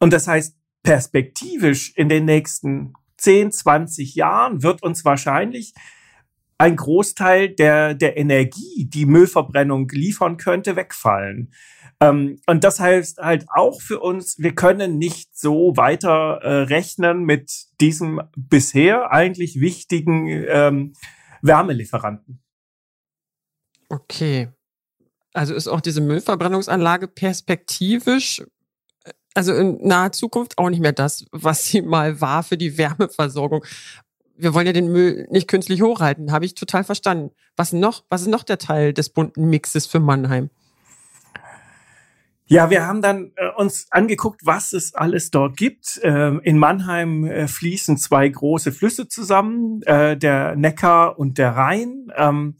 Und 0.00 0.12
das 0.12 0.26
heißt, 0.26 0.56
perspektivisch 0.82 1.92
in 1.94 2.08
den 2.08 2.24
nächsten 2.24 2.94
10, 3.18 3.52
20 3.52 4.16
Jahren 4.16 4.64
wird 4.64 4.82
uns 4.82 5.04
wahrscheinlich 5.04 5.74
ein 6.62 6.76
Großteil 6.76 7.48
der, 7.48 7.92
der 7.92 8.16
Energie, 8.16 8.86
die 8.88 9.04
Müllverbrennung 9.04 9.88
liefern 9.88 10.36
könnte, 10.36 10.76
wegfallen. 10.76 11.52
Ähm, 11.98 12.40
und 12.46 12.62
das 12.62 12.78
heißt 12.78 13.18
halt 13.18 13.46
auch 13.52 13.82
für 13.82 13.98
uns, 13.98 14.38
wir 14.38 14.54
können 14.54 14.96
nicht 14.96 15.36
so 15.36 15.76
weiter 15.76 16.38
äh, 16.40 16.62
rechnen 16.62 17.24
mit 17.24 17.50
diesem 17.80 18.20
bisher 18.36 19.10
eigentlich 19.10 19.58
wichtigen 19.58 20.28
ähm, 20.28 20.92
Wärmelieferanten. 21.40 22.40
Okay. 23.88 24.48
Also 25.32 25.54
ist 25.54 25.66
auch 25.66 25.80
diese 25.80 26.00
Müllverbrennungsanlage 26.00 27.08
perspektivisch, 27.08 28.44
äh, 29.02 29.10
also 29.34 29.52
in 29.52 29.84
naher 29.84 30.12
Zukunft 30.12 30.58
auch 30.58 30.70
nicht 30.70 30.80
mehr 30.80 30.92
das, 30.92 31.24
was 31.32 31.64
sie 31.64 31.82
mal 31.82 32.20
war 32.20 32.44
für 32.44 32.56
die 32.56 32.78
Wärmeversorgung 32.78 33.64
wir 34.36 34.54
wollen 34.54 34.66
ja 34.66 34.72
den 34.72 34.90
Müll 34.90 35.26
nicht 35.30 35.48
künstlich 35.48 35.82
hochhalten, 35.82 36.32
habe 36.32 36.44
ich 36.44 36.54
total 36.54 36.84
verstanden. 36.84 37.30
Was 37.56 37.72
noch? 37.72 38.04
Was 38.08 38.22
ist 38.22 38.28
noch 38.28 38.44
der 38.44 38.58
Teil 38.58 38.92
des 38.92 39.10
bunten 39.10 39.48
Mixes 39.50 39.86
für 39.86 40.00
Mannheim? 40.00 40.50
Ja, 42.46 42.68
wir 42.68 42.86
haben 42.86 43.00
dann 43.00 43.32
äh, 43.36 43.48
uns 43.56 43.86
angeguckt, 43.90 44.42
was 44.44 44.74
es 44.74 44.94
alles 44.94 45.30
dort 45.30 45.56
gibt. 45.56 46.00
Ähm, 46.02 46.40
in 46.44 46.58
Mannheim 46.58 47.24
äh, 47.24 47.48
fließen 47.48 47.96
zwei 47.96 48.28
große 48.28 48.72
Flüsse 48.72 49.08
zusammen, 49.08 49.80
äh, 49.84 50.18
der 50.18 50.54
Neckar 50.56 51.18
und 51.18 51.38
der 51.38 51.56
Rhein. 51.56 52.12
Ähm, 52.14 52.56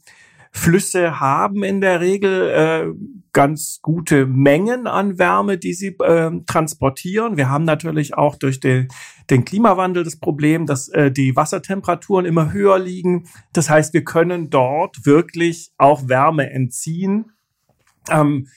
Flüsse 0.51 1.19
haben 1.19 1.63
in 1.63 1.79
der 1.79 1.99
Regel 1.99 2.49
äh, 2.49 3.22
ganz 3.33 3.79
gute 3.81 4.27
Mengen 4.27 4.87
an 4.87 5.17
Wärme, 5.17 5.57
die 5.57 5.73
sie 5.73 5.95
äh, 5.99 6.31
transportieren. 6.45 7.35
Wir 7.35 7.49
haben 7.49 7.65
natürlich 7.65 8.13
auch 8.15 8.35
durch 8.35 8.59
den, 8.59 8.87
den 9.29 9.43
Klimawandel 9.43 10.03
das 10.03 10.19
Problem, 10.19 10.65
dass 10.67 10.87
äh, 10.89 11.11
die 11.11 11.35
Wassertemperaturen 11.35 12.25
immer 12.25 12.53
höher 12.53 12.79
liegen. 12.79 13.27
Das 13.51 13.69
heißt, 13.69 13.93
wir 13.93 14.03
können 14.03 14.49
dort 14.49 15.05
wirklich 15.05 15.71
auch 15.77 16.07
Wärme 16.07 16.51
entziehen. 16.51 17.31
Ähm, 18.09 18.47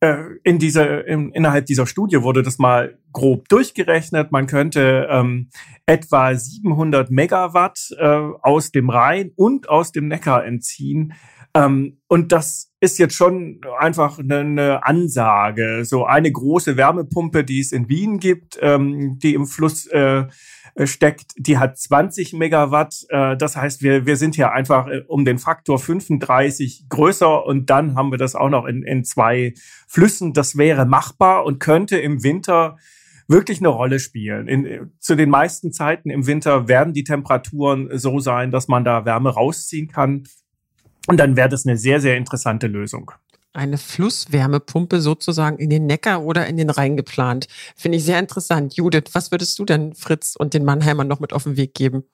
äh, 0.00 0.24
in 0.44 0.58
dieser, 0.58 1.06
in, 1.06 1.32
innerhalb 1.32 1.66
dieser 1.66 1.86
Studie 1.86 2.22
wurde 2.22 2.42
das 2.42 2.58
mal 2.58 2.98
grob 3.12 3.48
durchgerechnet. 3.48 4.30
Man 4.30 4.46
könnte 4.46 5.08
ähm, 5.10 5.48
etwa 5.86 6.34
700 6.34 7.10
Megawatt 7.10 7.90
äh, 7.98 8.06
aus 8.06 8.70
dem 8.70 8.90
Rhein 8.90 9.32
und 9.34 9.68
aus 9.68 9.90
dem 9.92 10.08
Neckar 10.08 10.44
entziehen. 10.44 11.14
Ähm, 11.58 11.98
und 12.06 12.30
das 12.30 12.72
ist 12.80 12.98
jetzt 12.98 13.14
schon 13.14 13.60
einfach 13.78 14.18
eine, 14.18 14.38
eine, 14.38 14.86
Ansage. 14.86 15.84
So 15.84 16.04
eine 16.04 16.30
große 16.30 16.76
Wärmepumpe, 16.76 17.42
die 17.42 17.58
es 17.58 17.72
in 17.72 17.88
Wien 17.88 18.20
gibt, 18.20 18.58
ähm, 18.62 19.18
die 19.18 19.34
im 19.34 19.46
Fluss 19.46 19.86
äh, 19.86 20.26
steckt, 20.84 21.32
die 21.36 21.58
hat 21.58 21.76
20 21.76 22.34
Megawatt. 22.34 22.94
Äh, 23.08 23.36
das 23.36 23.56
heißt, 23.56 23.82
wir, 23.82 24.06
wir 24.06 24.16
sind 24.16 24.36
hier 24.36 24.52
einfach 24.52 24.86
äh, 24.86 25.02
um 25.08 25.24
den 25.24 25.38
Faktor 25.38 25.80
35 25.80 26.86
größer 26.88 27.44
und 27.44 27.70
dann 27.70 27.96
haben 27.96 28.12
wir 28.12 28.18
das 28.18 28.36
auch 28.36 28.50
noch 28.50 28.66
in, 28.66 28.84
in 28.84 29.02
zwei 29.04 29.54
Flüssen. 29.88 30.32
Das 30.32 30.56
wäre 30.56 30.86
machbar 30.86 31.44
und 31.44 31.58
könnte 31.58 31.98
im 31.98 32.22
Winter 32.22 32.76
wirklich 33.26 33.58
eine 33.58 33.68
Rolle 33.68 33.98
spielen. 33.98 34.46
In, 34.46 34.92
zu 35.00 35.16
den 35.16 35.28
meisten 35.28 35.72
Zeiten 35.72 36.08
im 36.08 36.28
Winter 36.28 36.68
werden 36.68 36.94
die 36.94 37.04
Temperaturen 37.04 37.88
so 37.98 38.20
sein, 38.20 38.52
dass 38.52 38.68
man 38.68 38.84
da 38.84 39.04
Wärme 39.04 39.30
rausziehen 39.30 39.88
kann. 39.88 40.22
Und 41.08 41.16
dann 41.16 41.36
wäre 41.36 41.48
das 41.48 41.66
eine 41.66 41.78
sehr, 41.78 42.00
sehr 42.00 42.16
interessante 42.16 42.66
Lösung. 42.66 43.10
Eine 43.54 43.78
Flusswärmepumpe 43.78 45.00
sozusagen 45.00 45.56
in 45.56 45.70
den 45.70 45.86
Neckar 45.86 46.22
oder 46.22 46.46
in 46.46 46.58
den 46.58 46.68
Rhein 46.68 46.98
geplant. 46.98 47.48
Finde 47.74 47.96
ich 47.96 48.04
sehr 48.04 48.18
interessant. 48.18 48.76
Judith, 48.76 49.10
was 49.14 49.30
würdest 49.30 49.58
du 49.58 49.64
denn 49.64 49.94
Fritz 49.94 50.36
und 50.36 50.52
den 50.52 50.66
Mannheimern 50.66 51.08
noch 51.08 51.18
mit 51.18 51.32
auf 51.32 51.44
den 51.44 51.56
Weg 51.56 51.72
geben? 51.72 52.04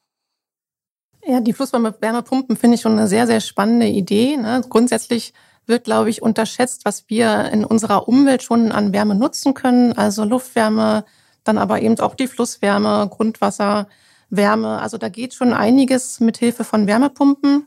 Ja, 1.26 1.40
die 1.40 1.52
Flusswärmepumpen 1.52 2.56
finde 2.56 2.76
ich 2.76 2.82
schon 2.82 2.92
eine 2.92 3.08
sehr, 3.08 3.26
sehr 3.26 3.40
spannende 3.40 3.86
Idee. 3.86 4.36
Ne? 4.36 4.62
Grundsätzlich 4.68 5.34
wird, 5.66 5.84
glaube 5.84 6.10
ich, 6.10 6.22
unterschätzt, 6.22 6.84
was 6.84 7.04
wir 7.08 7.50
in 7.52 7.64
unserer 7.64 8.06
Umwelt 8.06 8.44
schon 8.44 8.70
an 8.70 8.92
Wärme 8.92 9.16
nutzen 9.16 9.54
können. 9.54 9.92
Also 9.94 10.24
Luftwärme, 10.24 11.04
dann 11.42 11.58
aber 11.58 11.82
eben 11.82 11.98
auch 11.98 12.14
die 12.14 12.28
Flusswärme, 12.28 13.08
Grundwasserwärme. 13.10 14.80
Also 14.80 14.98
da 14.98 15.08
geht 15.08 15.34
schon 15.34 15.52
einiges 15.52 16.20
mit 16.20 16.36
Hilfe 16.36 16.62
von 16.62 16.86
Wärmepumpen. 16.86 17.66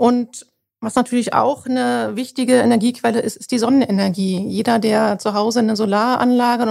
Und 0.00 0.46
was 0.80 0.94
natürlich 0.94 1.34
auch 1.34 1.66
eine 1.66 2.12
wichtige 2.14 2.54
Energiequelle 2.54 3.20
ist, 3.20 3.36
ist 3.36 3.50
die 3.50 3.58
Sonnenenergie. 3.58 4.38
Jeder, 4.48 4.78
der 4.78 5.18
zu 5.18 5.34
Hause 5.34 5.58
eine 5.58 5.76
Solaranlage 5.76 6.62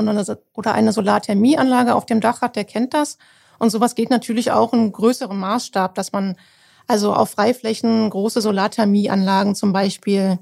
oder 0.55 0.73
eine 0.73 0.91
Solarthermieanlage 0.91 1.93
auf 1.93 2.07
dem 2.07 2.21
Dach 2.21 2.41
hat, 2.41 2.55
der 2.55 2.63
kennt 2.63 2.95
das. 2.95 3.19
Und 3.59 3.69
sowas 3.69 3.93
geht 3.93 4.09
natürlich 4.09 4.49
auch 4.49 4.73
in 4.73 4.91
größerem 4.91 5.37
Maßstab, 5.37 5.93
dass 5.93 6.11
man 6.11 6.37
also 6.87 7.13
auf 7.13 7.29
Freiflächen 7.29 8.09
große 8.09 8.41
Solarthermieanlagen 8.41 9.53
zum 9.53 9.73
Beispiel 9.73 10.39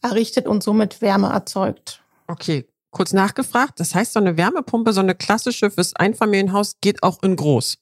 errichtet 0.00 0.46
und 0.46 0.62
somit 0.62 1.02
Wärme 1.02 1.28
erzeugt. 1.28 2.02
Okay, 2.26 2.66
kurz 2.90 3.12
nachgefragt. 3.12 3.80
Das 3.80 3.94
heißt, 3.94 4.14
so 4.14 4.20
eine 4.20 4.38
Wärmepumpe, 4.38 4.94
so 4.94 5.00
eine 5.00 5.14
klassische 5.14 5.70
fürs 5.70 5.94
Einfamilienhaus 5.94 6.76
geht 6.80 7.02
auch 7.02 7.22
in 7.22 7.36
groß. 7.36 7.76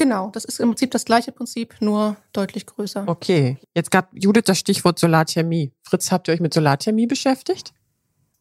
Genau, 0.00 0.30
das 0.30 0.46
ist 0.46 0.60
im 0.60 0.70
Prinzip 0.70 0.90
das 0.92 1.04
gleiche 1.04 1.30
Prinzip, 1.30 1.74
nur 1.80 2.16
deutlich 2.32 2.64
größer. 2.64 3.04
Okay, 3.06 3.58
jetzt 3.74 3.90
gab 3.90 4.08
Judith 4.14 4.44
das 4.46 4.58
Stichwort 4.58 4.98
Solarthermie. 4.98 5.72
Fritz, 5.82 6.10
habt 6.10 6.26
ihr 6.26 6.32
euch 6.32 6.40
mit 6.40 6.54
Solarthermie 6.54 7.06
beschäftigt? 7.06 7.74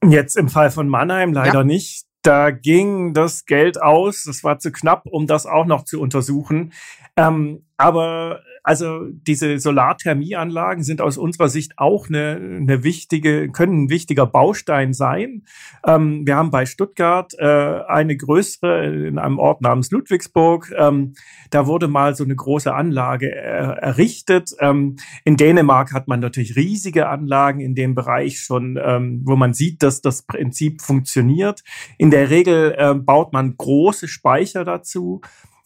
Jetzt 0.01 0.37
im 0.37 0.47
Fall 0.47 0.71
von 0.71 0.87
Mannheim 0.87 1.33
leider 1.33 1.59
ja. 1.59 1.63
nicht. 1.65 2.05
Da 2.21 2.51
ging 2.51 3.13
das 3.13 3.45
Geld 3.45 3.81
aus. 3.81 4.23
Das 4.23 4.41
war 4.45 4.59
zu 4.59 4.71
knapp, 4.71 5.05
um 5.05 5.27
das 5.27 5.45
auch 5.45 5.65
noch 5.65 5.83
zu 5.83 5.99
untersuchen. 5.99 6.71
Ähm, 7.17 7.65
aber 7.75 8.39
also 8.69 9.07
diese 9.09 9.57
Solarthermieanlagen 9.57 10.83
sind 10.83 11.01
aus 11.01 11.17
unserer 11.17 11.49
Sicht 11.49 11.79
auch 11.79 12.07
eine, 12.07 12.35
eine 12.35 12.83
wichtige, 12.83 13.49
können 13.49 13.85
ein 13.85 13.89
wichtiger 13.89 14.27
Baustein 14.27 14.93
sein. 14.93 15.41
Ähm, 15.83 16.27
wir 16.27 16.35
haben 16.35 16.51
bei 16.51 16.67
Stuttgart 16.67 17.33
äh, 17.39 17.45
eine 17.87 18.15
größere 18.15 19.07
in 19.07 19.17
einem 19.17 19.39
Ort 19.39 19.61
namens 19.61 19.89
Ludwigsburg. 19.89 20.71
Ähm, 20.77 21.15
da 21.49 21.65
wurde 21.65 21.87
mal 21.87 22.13
so 22.13 22.23
eine 22.23 22.35
große 22.35 22.71
Anlage 22.71 23.31
äh, 23.31 23.79
errichtet. 23.81 24.51
Ähm, 24.59 24.97
in 25.25 25.35
Dänemark 25.35 25.91
hat 25.91 26.07
man 26.07 26.19
natürlich 26.19 26.55
riesige 26.55 27.09
Anlagen 27.09 27.61
in 27.61 27.73
dem 27.73 27.95
Bereich 27.95 28.39
schon, 28.39 28.79
ähm, 28.79 29.23
wo 29.25 29.35
man 29.35 29.55
sieht, 29.55 29.81
dass 29.81 30.01
das 30.01 30.21
Prinzip 30.21 30.83
funktioniert. 30.83 31.63
In 31.97 32.11
der 32.11 32.29
Regel 32.29 32.75
äh, 32.77 32.93
baut 32.93 33.33
man 33.33 33.57
große 33.57 34.07
Speicher 34.07 34.63
dazu 34.63 35.21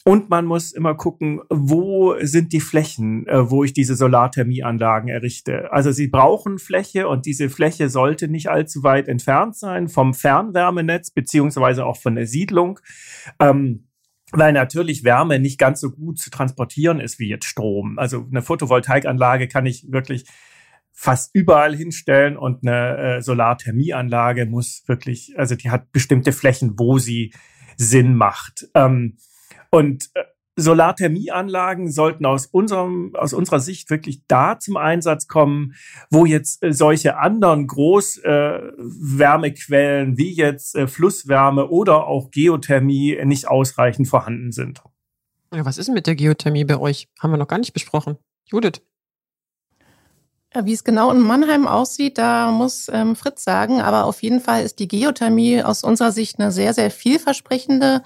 und 0.06 0.30
man 0.30 0.46
muss 0.46 0.74
immer 0.74 0.96
gucken, 0.96 1.42
wo 1.50 2.16
sind 2.22 2.52
die 2.52 2.60
Flächen, 2.60 3.26
äh, 3.28 3.50
wo 3.50 3.64
ich 3.64 3.72
diese 3.72 3.96
Solarthermieanlagen 3.96 5.08
errichte. 5.10 5.72
Also 5.72 5.92
sie 5.94 6.08
brauchen 6.08 6.60
Fläche 6.60 7.08
und 7.08 7.26
diese 7.26 7.50
Fläche 7.50 7.90
sollte 7.90 8.28
nicht 8.28 8.50
allzu 8.50 8.84
weit 8.84 9.08
entfernt 9.08 9.56
sein 9.56 9.88
vom 9.88 10.14
Fernwärmenetz 10.14 11.12
beziehungsweise 11.12 11.86
auch 11.86 11.98
von 11.98 12.16
der 12.16 12.28
Siedlung. 12.28 12.80
Ähm, 13.40 13.88
weil 14.34 14.52
natürlich 14.52 15.04
Wärme 15.04 15.40
nicht 15.40 15.60
ganz 15.60 15.80
so 15.80 15.92
gut 15.92 16.18
zu 16.18 16.32
transportieren 16.32 17.00
ist 17.00 17.20
wie 17.20 17.30
jetzt 17.30 17.46
Strom. 17.46 18.00
Also 18.00 18.26
eine 18.30 18.42
Photovoltaikanlage 18.42 19.48
kann 19.48 19.66
ich 19.66 19.92
wirklich 19.92 20.26
fast 20.92 21.34
überall 21.34 21.76
hinstellen 21.76 22.36
und 22.36 22.68
eine 22.68 22.98
äh, 22.98 23.22
Solarthermieanlage 23.22 24.48
muss 24.48 24.84
wirklich, 24.88 25.34
also 25.38 25.56
die 25.56 25.70
hat 25.70 25.92
bestimmte 25.92 26.32
Flächen, 26.32 26.74
wo 26.78 26.98
sie 26.98 27.34
Sinn 27.78 28.16
macht. 28.16 28.68
Ähm, 28.74 29.18
und 29.74 30.10
äh, 30.14 30.24
Solarthermieanlagen 30.56 31.92
sollten 31.92 32.28
aus 32.28 32.46
unserem, 32.46 33.16
aus 33.16 33.34
unserer 33.34 33.60
Sicht 33.60 33.90
wirklich 33.90 34.22
da 34.28 34.60
zum 34.60 34.78
Einsatz 34.78 35.28
kommen, 35.28 35.74
wo 36.12 36.28
jetzt 36.28 36.62
äh, 36.62 36.74
solche 36.74 37.18
anderen 37.18 37.66
Großwärmequellen 37.66 40.14
äh, 40.14 40.18
wie 40.18 40.32
jetzt 40.32 40.76
äh, 40.76 40.86
Flusswärme 40.86 41.70
oder 41.70 42.06
auch 42.06 42.30
Geothermie 42.30 43.18
nicht 43.26 43.48
ausreichend 43.48 44.08
vorhanden 44.08 44.52
sind. 44.52 44.84
Ja, 45.52 45.66
was 45.66 45.80
ist 45.80 45.88
denn 45.88 45.96
mit 45.96 46.06
der 46.06 46.14
Geothermie 46.14 46.66
bei 46.66 46.78
euch? 46.78 47.08
Haben 47.20 47.32
wir 47.32 47.38
noch 47.38 47.48
gar 47.48 47.58
nicht 47.58 47.74
besprochen. 47.74 48.20
Judith. 48.46 48.80
Ja, 50.54 50.68
wie 50.68 50.74
es 50.74 50.84
genau 50.84 51.12
in 51.12 51.20
Mannheim 51.20 51.66
aussieht, 51.66 52.20
da 52.20 52.52
muss 52.52 52.92
ähm, 52.94 53.16
Fritz 53.16 53.44
sagen, 53.44 53.82
aber 53.82 54.06
auf 54.06 54.22
jeden 54.22 54.40
Fall 54.40 54.64
ist 54.64 54.78
die 54.78 54.88
Geothermie 54.88 55.64
aus 55.64 55.84
unserer 55.84 56.12
Sicht 56.12 56.40
eine 56.40 56.52
sehr, 56.52 56.76
sehr 56.76 56.92
vielversprechende 56.92 58.04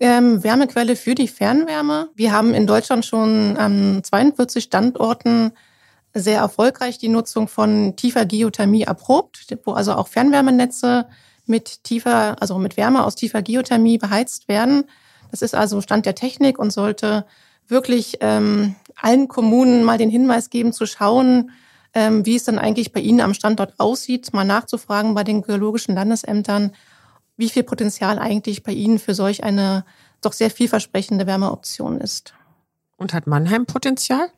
ähm, 0.00 0.42
Wärmequelle 0.42 0.96
für 0.96 1.14
die 1.14 1.28
Fernwärme. 1.28 2.08
Wir 2.14 2.32
haben 2.32 2.54
in 2.54 2.66
Deutschland 2.66 3.04
schon 3.04 3.56
an 3.56 4.02
42 4.02 4.64
Standorten 4.64 5.52
sehr 6.14 6.38
erfolgreich 6.38 6.98
die 6.98 7.08
Nutzung 7.08 7.48
von 7.48 7.94
tiefer 7.96 8.24
Geothermie 8.24 8.82
erprobt, 8.82 9.46
wo 9.64 9.72
also 9.72 9.92
auch 9.92 10.08
Fernwärmenetze 10.08 11.06
mit 11.46 11.84
tiefer, 11.84 12.40
also 12.40 12.58
mit 12.58 12.76
Wärme 12.76 13.04
aus 13.04 13.14
tiefer 13.14 13.42
Geothermie 13.42 13.98
beheizt 13.98 14.48
werden. 14.48 14.84
Das 15.30 15.42
ist 15.42 15.54
also 15.54 15.80
Stand 15.80 16.06
der 16.06 16.14
Technik 16.14 16.58
und 16.58 16.72
sollte 16.72 17.26
wirklich 17.68 18.18
ähm, 18.20 18.74
allen 19.00 19.28
Kommunen 19.28 19.84
mal 19.84 19.98
den 19.98 20.10
Hinweis 20.10 20.50
geben, 20.50 20.72
zu 20.72 20.86
schauen, 20.86 21.50
ähm, 21.94 22.24
wie 22.24 22.36
es 22.36 22.44
dann 22.44 22.58
eigentlich 22.58 22.92
bei 22.92 23.00
Ihnen 23.00 23.20
am 23.20 23.34
Standort 23.34 23.74
aussieht, 23.78 24.32
mal 24.32 24.44
nachzufragen 24.44 25.14
bei 25.14 25.24
den 25.24 25.42
geologischen 25.42 25.94
Landesämtern, 25.94 26.72
wie 27.36 27.48
viel 27.48 27.62
Potenzial 27.62 28.18
eigentlich 28.18 28.62
bei 28.62 28.72
Ihnen 28.72 28.98
für 28.98 29.14
solch 29.14 29.44
eine 29.44 29.84
doch 30.22 30.32
sehr 30.32 30.50
vielversprechende 30.50 31.26
Wärmeoption 31.26 32.00
ist. 32.00 32.34
Und 32.96 33.12
hat 33.12 33.26
Mannheim 33.26 33.66
Potenzial? 33.66 34.28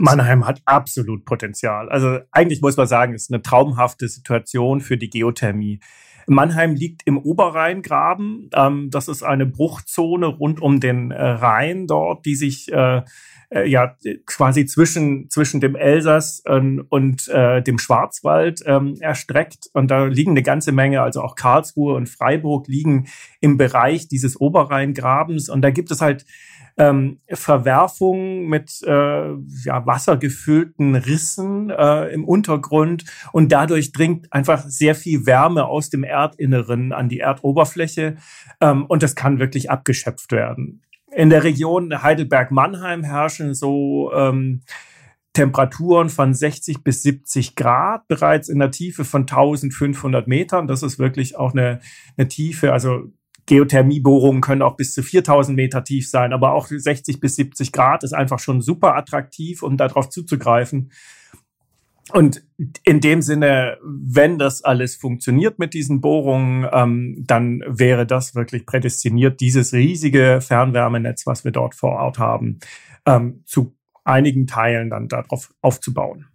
Mannheim 0.00 0.46
hat 0.46 0.60
absolut 0.64 1.24
Potenzial. 1.24 1.88
Also 1.88 2.18
eigentlich 2.32 2.62
muss 2.62 2.76
man 2.76 2.86
sagen, 2.86 3.14
es 3.14 3.24
ist 3.24 3.32
eine 3.32 3.42
traumhafte 3.42 4.08
Situation 4.08 4.80
für 4.80 4.96
die 4.96 5.10
Geothermie. 5.10 5.80
Mannheim 6.26 6.74
liegt 6.74 7.02
im 7.06 7.18
Oberrheingraben. 7.18 8.50
Ähm, 8.54 8.90
das 8.90 9.08
ist 9.08 9.22
eine 9.22 9.46
Bruchzone 9.46 10.26
rund 10.26 10.60
um 10.60 10.80
den 10.80 11.10
äh, 11.10 11.22
Rhein 11.22 11.86
dort, 11.86 12.26
die 12.26 12.36
sich 12.36 12.70
äh, 13.50 13.68
ja 13.68 13.96
quasi 14.26 14.66
zwischen 14.66 15.28
zwischen 15.30 15.60
dem 15.60 15.76
Elsass 15.76 16.42
ähm, 16.46 16.84
und 16.88 17.28
äh, 17.28 17.62
dem 17.62 17.78
Schwarzwald 17.78 18.62
ähm, 18.66 18.96
erstreckt. 19.00 19.70
Und 19.72 19.90
da 19.90 20.06
liegen 20.06 20.32
eine 20.32 20.42
ganze 20.42 20.72
Menge, 20.72 21.02
also 21.02 21.22
auch 21.22 21.34
Karlsruhe 21.34 21.94
und 21.94 22.08
Freiburg 22.08 22.68
liegen 22.68 23.08
im 23.40 23.56
Bereich 23.56 24.08
dieses 24.08 24.40
Oberrheingrabens. 24.40 25.48
Und 25.48 25.62
da 25.62 25.70
gibt 25.70 25.90
es 25.90 26.00
halt 26.00 26.24
ähm, 26.78 27.18
Verwerfungen 27.28 28.46
mit 28.46 28.82
äh, 28.86 29.32
ja, 29.64 29.84
wassergefüllten 29.84 30.94
Rissen 30.94 31.70
äh, 31.70 32.06
im 32.08 32.24
Untergrund. 32.24 33.04
Und 33.32 33.50
dadurch 33.50 33.92
dringt 33.92 34.32
einfach 34.32 34.64
sehr 34.66 34.94
viel 34.94 35.26
Wärme 35.26 35.66
aus 35.66 35.90
dem 35.90 36.04
Erdinneren 36.04 36.92
an 36.92 37.08
die 37.08 37.18
Erdoberfläche. 37.18 38.16
Ähm, 38.60 38.86
und 38.86 39.02
das 39.02 39.16
kann 39.16 39.40
wirklich 39.40 39.70
abgeschöpft 39.70 40.32
werden. 40.32 40.82
In 41.18 41.30
der 41.30 41.42
Region 41.42 42.00
Heidelberg-Mannheim 42.04 43.02
herrschen 43.02 43.52
so 43.52 44.12
ähm, 44.14 44.60
Temperaturen 45.32 46.10
von 46.10 46.32
60 46.32 46.84
bis 46.84 47.02
70 47.02 47.56
Grad 47.56 48.06
bereits 48.06 48.48
in 48.48 48.60
der 48.60 48.70
Tiefe 48.70 49.04
von 49.04 49.22
1500 49.22 50.28
Metern. 50.28 50.68
Das 50.68 50.84
ist 50.84 51.00
wirklich 51.00 51.36
auch 51.36 51.54
eine, 51.54 51.80
eine 52.16 52.28
Tiefe. 52.28 52.72
Also 52.72 53.10
Geothermiebohrungen 53.46 54.40
können 54.40 54.62
auch 54.62 54.76
bis 54.76 54.94
zu 54.94 55.02
4000 55.02 55.56
Meter 55.56 55.82
tief 55.82 56.08
sein, 56.08 56.32
aber 56.32 56.52
auch 56.52 56.68
60 56.68 57.18
bis 57.18 57.34
70 57.34 57.72
Grad 57.72 58.04
ist 58.04 58.12
einfach 58.12 58.38
schon 58.38 58.60
super 58.60 58.94
attraktiv, 58.94 59.64
um 59.64 59.76
darauf 59.76 60.10
zuzugreifen. 60.10 60.92
Und 62.12 62.42
in 62.84 63.00
dem 63.00 63.22
Sinne, 63.22 63.78
wenn 63.82 64.38
das 64.38 64.62
alles 64.62 64.96
funktioniert 64.96 65.58
mit 65.58 65.74
diesen 65.74 66.00
Bohrungen, 66.00 66.66
ähm, 66.72 67.24
dann 67.26 67.62
wäre 67.66 68.06
das 68.06 68.34
wirklich 68.34 68.64
prädestiniert, 68.64 69.40
dieses 69.40 69.72
riesige 69.72 70.40
Fernwärmenetz, 70.40 71.26
was 71.26 71.44
wir 71.44 71.52
dort 71.52 71.74
vor 71.74 71.92
Ort 71.92 72.18
haben, 72.18 72.60
ähm, 73.06 73.42
zu 73.44 73.74
einigen 74.04 74.46
Teilen 74.46 74.90
dann 74.90 75.08
darauf 75.08 75.52
aufzubauen. 75.60 76.26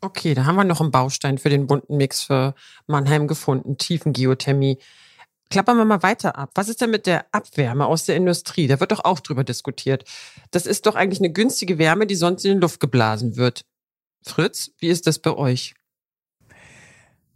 Okay, 0.00 0.34
da 0.34 0.46
haben 0.46 0.56
wir 0.56 0.64
noch 0.64 0.80
einen 0.80 0.90
Baustein 0.90 1.38
für 1.38 1.48
den 1.48 1.66
bunten 1.66 1.96
Mix 1.96 2.22
für 2.22 2.54
Mannheim 2.86 3.28
gefunden, 3.28 3.78
Tiefengeothermie. 3.78 4.78
Klappern 5.48 5.76
wir 5.76 5.84
mal 5.84 6.02
weiter 6.02 6.36
ab. 6.38 6.50
Was 6.54 6.68
ist 6.68 6.80
denn 6.80 6.90
mit 6.90 7.06
der 7.06 7.26
Abwärme 7.30 7.86
aus 7.86 8.06
der 8.06 8.16
Industrie? 8.16 8.66
Da 8.66 8.80
wird 8.80 8.90
doch 8.90 9.04
auch 9.04 9.20
drüber 9.20 9.44
diskutiert. 9.44 10.04
Das 10.50 10.66
ist 10.66 10.86
doch 10.86 10.96
eigentlich 10.96 11.20
eine 11.20 11.30
günstige 11.30 11.78
Wärme, 11.78 12.06
die 12.06 12.14
sonst 12.14 12.44
in 12.44 12.54
die 12.54 12.60
Luft 12.60 12.80
geblasen 12.80 13.36
wird. 13.36 13.64
Fritz, 14.22 14.72
wie 14.78 14.88
ist 14.88 15.06
das 15.06 15.18
bei 15.18 15.34
euch? 15.34 15.74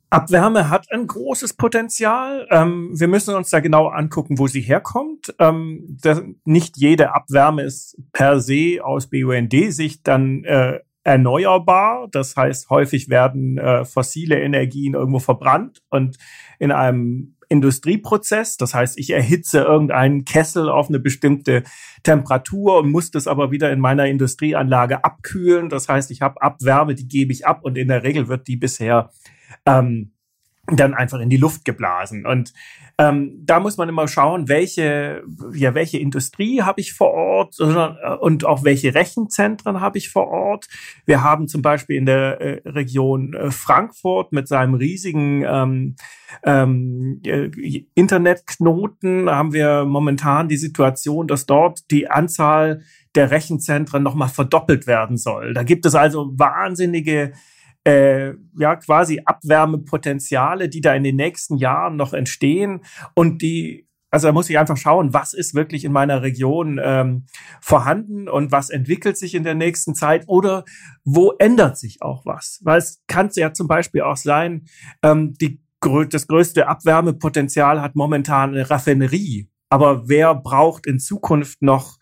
Abwärme 0.08 0.70
hat 0.70 0.90
ein 0.92 1.06
großes 1.06 1.54
Potenzial. 1.54 2.46
Ähm, 2.50 2.90
wir 2.94 3.08
müssen 3.08 3.34
uns 3.34 3.50
da 3.50 3.60
genau 3.60 3.88
angucken, 3.88 4.38
wo 4.38 4.46
sie 4.46 4.60
herkommt. 4.60 5.34
Ähm, 5.38 5.84
das, 6.00 6.22
nicht 6.44 6.76
jede 6.76 7.12
Abwärme 7.14 7.62
ist 7.62 7.98
per 8.12 8.40
se 8.40 8.78
aus 8.82 9.08
BUND-Sicht 9.08 10.06
dann 10.06 10.44
äh, 10.44 10.80
erneuerbar. 11.02 12.08
Das 12.10 12.36
heißt, 12.36 12.70
häufig 12.70 13.08
werden 13.08 13.58
äh, 13.58 13.84
fossile 13.84 14.40
Energien 14.40 14.94
irgendwo 14.94 15.18
verbrannt 15.18 15.82
und 15.88 16.18
in 16.58 16.72
einem 16.72 17.35
Industrieprozess. 17.48 18.56
Das 18.56 18.74
heißt, 18.74 18.98
ich 18.98 19.10
erhitze 19.10 19.60
irgendeinen 19.60 20.24
Kessel 20.24 20.68
auf 20.68 20.88
eine 20.88 20.98
bestimmte 20.98 21.62
Temperatur 22.02 22.78
und 22.78 22.90
muss 22.90 23.10
das 23.10 23.26
aber 23.26 23.50
wieder 23.50 23.72
in 23.72 23.80
meiner 23.80 24.06
Industrieanlage 24.06 25.04
abkühlen. 25.04 25.68
Das 25.68 25.88
heißt, 25.88 26.10
ich 26.10 26.22
habe 26.22 26.42
Abwärme, 26.42 26.94
die 26.94 27.08
gebe 27.08 27.32
ich 27.32 27.46
ab 27.46 27.60
und 27.62 27.78
in 27.78 27.88
der 27.88 28.02
Regel 28.02 28.28
wird 28.28 28.48
die 28.48 28.56
bisher 28.56 29.10
ähm, 29.64 30.12
dann 30.66 30.94
einfach 30.94 31.20
in 31.20 31.30
die 31.30 31.36
Luft 31.36 31.64
geblasen. 31.64 32.26
Und 32.26 32.52
ähm, 32.98 33.42
da 33.44 33.60
muss 33.60 33.76
man 33.76 33.90
immer 33.90 34.08
schauen, 34.08 34.48
welche, 34.48 35.22
ja, 35.52 35.74
welche 35.74 35.98
Industrie 35.98 36.62
habe 36.62 36.80
ich 36.80 36.94
vor 36.94 37.12
Ort 37.12 37.56
äh, 37.60 38.14
und 38.20 38.46
auch 38.46 38.64
welche 38.64 38.94
Rechenzentren 38.94 39.80
habe 39.80 39.98
ich 39.98 40.08
vor 40.08 40.28
Ort. 40.28 40.66
Wir 41.04 41.22
haben 41.22 41.46
zum 41.46 41.60
Beispiel 41.60 41.96
in 41.96 42.06
der 42.06 42.40
äh, 42.40 42.68
Region 42.68 43.34
äh, 43.34 43.50
Frankfurt 43.50 44.32
mit 44.32 44.48
seinem 44.48 44.74
riesigen 44.74 45.44
ähm, 45.46 45.96
ähm, 46.42 47.20
äh, 47.24 47.50
Internetknoten 47.94 49.28
haben 49.28 49.52
wir 49.52 49.84
momentan 49.84 50.48
die 50.48 50.56
Situation, 50.56 51.26
dass 51.26 51.44
dort 51.44 51.90
die 51.90 52.08
Anzahl 52.08 52.80
der 53.14 53.30
Rechenzentren 53.30 54.02
nochmal 54.02 54.28
verdoppelt 54.28 54.86
werden 54.86 55.18
soll. 55.18 55.52
Da 55.52 55.64
gibt 55.64 55.84
es 55.84 55.94
also 55.94 56.30
wahnsinnige 56.36 57.32
äh, 57.86 58.34
ja 58.58 58.76
quasi 58.76 59.22
Abwärmepotenziale, 59.24 60.68
die 60.68 60.80
da 60.80 60.94
in 60.94 61.04
den 61.04 61.16
nächsten 61.16 61.56
Jahren 61.56 61.96
noch 61.96 62.12
entstehen 62.12 62.80
und 63.14 63.42
die 63.42 63.86
also 64.10 64.28
da 64.28 64.32
muss 64.32 64.48
ich 64.48 64.58
einfach 64.58 64.76
schauen, 64.76 65.12
was 65.12 65.34
ist 65.34 65.54
wirklich 65.54 65.84
in 65.84 65.92
meiner 65.92 66.22
Region 66.22 66.80
ähm, 66.82 67.26
vorhanden 67.60 68.28
und 68.28 68.50
was 68.50 68.70
entwickelt 68.70 69.18
sich 69.18 69.34
in 69.34 69.42
der 69.42 69.54
nächsten 69.54 69.94
Zeit 69.94 70.24
oder 70.26 70.64
wo 71.04 71.32
ändert 71.32 71.76
sich 71.76 72.00
auch 72.02 72.24
was. 72.24 72.60
Weil 72.62 72.78
es 72.78 73.02
kann 73.08 73.28
ja 73.34 73.52
zum 73.52 73.66
Beispiel 73.66 74.02
auch 74.02 74.16
sein, 74.16 74.66
ähm, 75.02 75.34
die, 75.34 75.60
das 76.08 76.28
größte 76.28 76.68
Abwärmepotenzial 76.68 77.82
hat 77.82 77.94
momentan 77.94 78.50
eine 78.50 78.70
Raffinerie. 78.70 79.50
Aber 79.68 80.08
wer 80.08 80.34
braucht 80.34 80.86
in 80.86 80.98
Zukunft 80.98 81.60
noch 81.60 81.98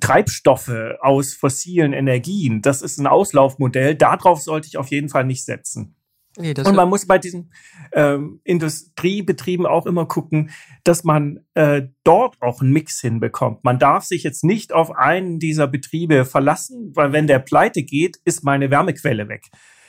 Treibstoffe 0.00 0.96
aus 1.00 1.34
fossilen 1.34 1.92
Energien. 1.92 2.62
Das 2.62 2.82
ist 2.82 2.98
ein 2.98 3.06
Auslaufmodell. 3.06 3.94
Darauf 3.94 4.40
sollte 4.40 4.68
ich 4.68 4.76
auf 4.76 4.88
jeden 4.90 5.08
Fall 5.08 5.24
nicht 5.24 5.44
setzen. 5.44 5.96
Nee, 6.36 6.54
und 6.56 6.76
man 6.76 6.88
muss 6.88 7.06
bei 7.06 7.18
diesen 7.18 7.52
ähm, 7.92 8.40
Industriebetrieben 8.44 9.66
auch 9.66 9.86
immer 9.86 10.06
gucken, 10.06 10.50
dass 10.84 11.02
man 11.02 11.40
äh, 11.54 11.82
dort 12.04 12.36
auch 12.40 12.60
einen 12.60 12.72
Mix 12.72 13.00
hinbekommt. 13.00 13.64
Man 13.64 13.80
darf 13.80 14.04
sich 14.04 14.22
jetzt 14.22 14.44
nicht 14.44 14.72
auf 14.72 14.92
einen 14.92 15.40
dieser 15.40 15.66
Betriebe 15.66 16.24
verlassen, 16.24 16.92
weil 16.94 17.12
wenn 17.12 17.26
der 17.26 17.40
pleite 17.40 17.82
geht, 17.82 18.18
ist 18.24 18.44
meine 18.44 18.70
Wärmequelle 18.70 19.28
weg. 19.28 19.46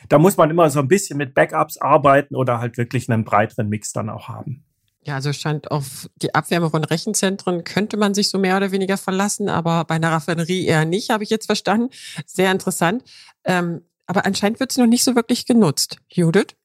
Da 0.08 0.18
muss 0.18 0.38
man 0.38 0.50
immer 0.50 0.72
so 0.72 0.80
ein 0.80 0.88
bisschen 0.88 1.18
mit 1.18 1.36
Backups 1.36 1.78
arbeiten 1.78 2.36
oder 2.36 2.60
halt 2.60 2.78
wirklich 2.78 3.12
einen 3.12 3.26
breiteren 3.26 3.70
Mix 3.70 3.92
dann 3.92 4.10
auch 4.10 4.28
haben. 4.28 4.66
Ja, 5.06 5.16
also 5.16 5.32
scheint 5.32 5.72
auf 5.72 6.10
die 6.18 6.36
Abwärme 6.36 6.70
von 6.70 6.84
Rechenzentren 6.84 7.64
könnte 7.64 7.96
man 7.96 8.14
sich 8.14 8.30
so 8.30 8.38
mehr 8.38 8.58
oder 8.58 8.72
weniger 8.72 8.98
verlassen, 8.98 9.48
aber 9.48 9.86
bei 9.86 9.96
einer 9.96 10.12
Raffinerie 10.12 10.66
eher 10.66 10.86
nicht, 10.86 11.10
habe 11.10 11.24
ich 11.24 11.30
jetzt 11.30 11.46
verstanden. 11.46 11.90
Sehr 12.26 12.52
interessant. 12.52 13.04
Ähm, 13.46 13.82
aber 14.08 14.26
anscheinend 14.26 14.60
wird 14.60 14.72
sie 14.72 14.82
noch 14.82 14.88
nicht 14.88 15.04
so 15.04 15.16
wirklich 15.16 15.46
genutzt. 15.46 15.98
Judith? 16.10 16.56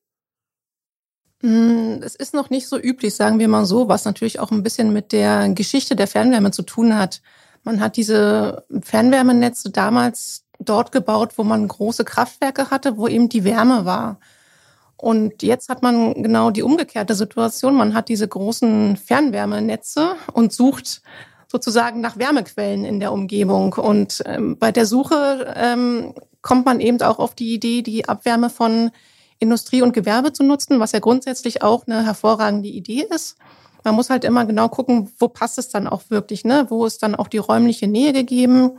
Mm, 1.42 2.02
es 2.02 2.14
ist 2.14 2.32
noch 2.32 2.50
nicht 2.50 2.66
so 2.66 2.78
üblich, 2.78 3.14
sagen 3.14 3.38
wir 3.38 3.48
mal 3.48 3.66
so, 3.66 3.86
was 3.88 4.06
natürlich 4.06 4.40
auch 4.40 4.50
ein 4.50 4.62
bisschen 4.62 4.92
mit 4.92 5.12
der 5.12 5.50
Geschichte 5.50 5.94
der 5.94 6.06
Fernwärme 6.08 6.50
zu 6.50 6.62
tun 6.62 6.96
hat. 6.96 7.20
Man 7.62 7.80
hat 7.80 7.96
diese 7.96 8.64
Fernwärmenetze 8.82 9.70
damals 9.70 10.44
dort 10.58 10.90
gebaut, 10.90 11.36
wo 11.36 11.44
man 11.44 11.68
große 11.68 12.04
Kraftwerke 12.04 12.70
hatte, 12.70 12.96
wo 12.96 13.08
eben 13.08 13.28
die 13.28 13.44
Wärme 13.44 13.84
war. 13.84 14.18
Und 15.04 15.42
jetzt 15.42 15.68
hat 15.68 15.82
man 15.82 16.22
genau 16.22 16.50
die 16.50 16.62
umgekehrte 16.62 17.14
Situation. 17.14 17.74
Man 17.74 17.92
hat 17.92 18.08
diese 18.08 18.26
großen 18.26 18.96
Fernwärmenetze 18.96 20.16
und 20.32 20.54
sucht 20.54 21.02
sozusagen 21.46 22.00
nach 22.00 22.16
Wärmequellen 22.16 22.86
in 22.86 23.00
der 23.00 23.12
Umgebung. 23.12 23.74
Und 23.74 24.22
ähm, 24.24 24.56
bei 24.58 24.72
der 24.72 24.86
Suche 24.86 25.52
ähm, 25.56 26.14
kommt 26.40 26.64
man 26.64 26.80
eben 26.80 27.02
auch 27.02 27.18
auf 27.18 27.34
die 27.34 27.52
Idee, 27.52 27.82
die 27.82 28.08
Abwärme 28.08 28.48
von 28.48 28.92
Industrie 29.40 29.82
und 29.82 29.92
Gewerbe 29.92 30.32
zu 30.32 30.42
nutzen, 30.42 30.80
was 30.80 30.92
ja 30.92 31.00
grundsätzlich 31.00 31.62
auch 31.62 31.86
eine 31.86 32.02
hervorragende 32.06 32.70
Idee 32.70 33.06
ist. 33.14 33.36
Man 33.84 33.96
muss 33.96 34.08
halt 34.08 34.24
immer 34.24 34.46
genau 34.46 34.70
gucken, 34.70 35.12
wo 35.18 35.28
passt 35.28 35.58
es 35.58 35.68
dann 35.68 35.86
auch 35.86 36.04
wirklich, 36.08 36.46
ne? 36.46 36.64
Wo 36.70 36.86
ist 36.86 37.02
dann 37.02 37.14
auch 37.14 37.28
die 37.28 37.36
räumliche 37.36 37.88
Nähe 37.88 38.14
gegeben? 38.14 38.78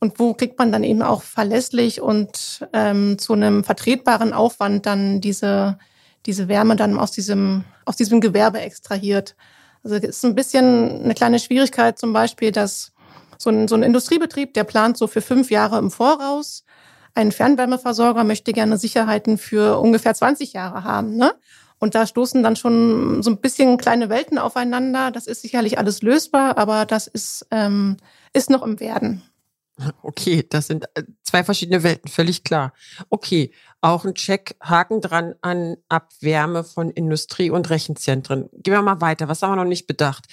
Und 0.00 0.18
wo 0.18 0.34
kriegt 0.34 0.58
man 0.58 0.72
dann 0.72 0.84
eben 0.84 1.02
auch 1.02 1.22
verlässlich 1.22 2.00
und 2.00 2.66
ähm, 2.72 3.18
zu 3.18 3.32
einem 3.32 3.64
vertretbaren 3.64 4.32
Aufwand 4.32 4.86
dann 4.86 5.20
diese, 5.20 5.78
diese 6.26 6.48
Wärme 6.48 6.76
dann 6.76 6.98
aus 6.98 7.12
diesem, 7.12 7.64
aus 7.84 7.96
diesem 7.96 8.20
Gewerbe 8.20 8.60
extrahiert. 8.60 9.36
Also 9.82 9.96
es 9.96 10.04
ist 10.04 10.24
ein 10.24 10.34
bisschen 10.34 11.04
eine 11.04 11.14
kleine 11.14 11.38
Schwierigkeit 11.38 11.98
zum 11.98 12.12
Beispiel, 12.12 12.52
dass 12.52 12.92
so 13.38 13.50
ein, 13.50 13.68
so 13.68 13.74
ein 13.74 13.82
Industriebetrieb, 13.82 14.54
der 14.54 14.64
plant 14.64 14.96
so 14.96 15.06
für 15.06 15.20
fünf 15.20 15.50
Jahre 15.50 15.78
im 15.78 15.90
Voraus. 15.90 16.64
Ein 17.14 17.32
Fernwärmeversorger 17.32 18.24
möchte 18.24 18.52
gerne 18.52 18.78
Sicherheiten 18.78 19.38
für 19.38 19.78
ungefähr 19.78 20.14
20 20.14 20.52
Jahre 20.52 20.84
haben. 20.84 21.16
Ne? 21.16 21.32
Und 21.78 21.94
da 21.94 22.06
stoßen 22.06 22.42
dann 22.42 22.56
schon 22.56 23.22
so 23.22 23.30
ein 23.30 23.38
bisschen 23.38 23.76
kleine 23.76 24.08
Welten 24.08 24.38
aufeinander. 24.38 25.10
Das 25.10 25.26
ist 25.26 25.42
sicherlich 25.42 25.78
alles 25.78 26.02
lösbar, 26.02 26.58
aber 26.58 26.84
das 26.84 27.06
ist, 27.06 27.46
ähm, 27.50 27.96
ist 28.32 28.50
noch 28.50 28.62
im 28.62 28.80
Werden. 28.80 29.22
Okay, 30.02 30.46
das 30.48 30.68
sind 30.68 30.86
äh, 30.94 31.02
zwei 31.22 31.44
verschiedene 31.44 31.82
Welten, 31.82 32.10
völlig 32.10 32.44
klar. 32.44 32.72
Okay, 33.10 33.52
auch 33.82 34.04
ein 34.04 34.14
Check, 34.14 34.56
Haken 34.60 35.00
dran 35.00 35.34
an 35.42 35.76
Abwärme 35.88 36.64
von 36.64 36.90
Industrie- 36.90 37.50
und 37.50 37.68
Rechenzentren. 37.68 38.48
Gehen 38.52 38.72
wir 38.72 38.82
mal 38.82 39.00
weiter. 39.00 39.28
Was 39.28 39.42
haben 39.42 39.52
wir 39.52 39.56
noch 39.56 39.64
nicht 39.64 39.86
bedacht? 39.86 40.26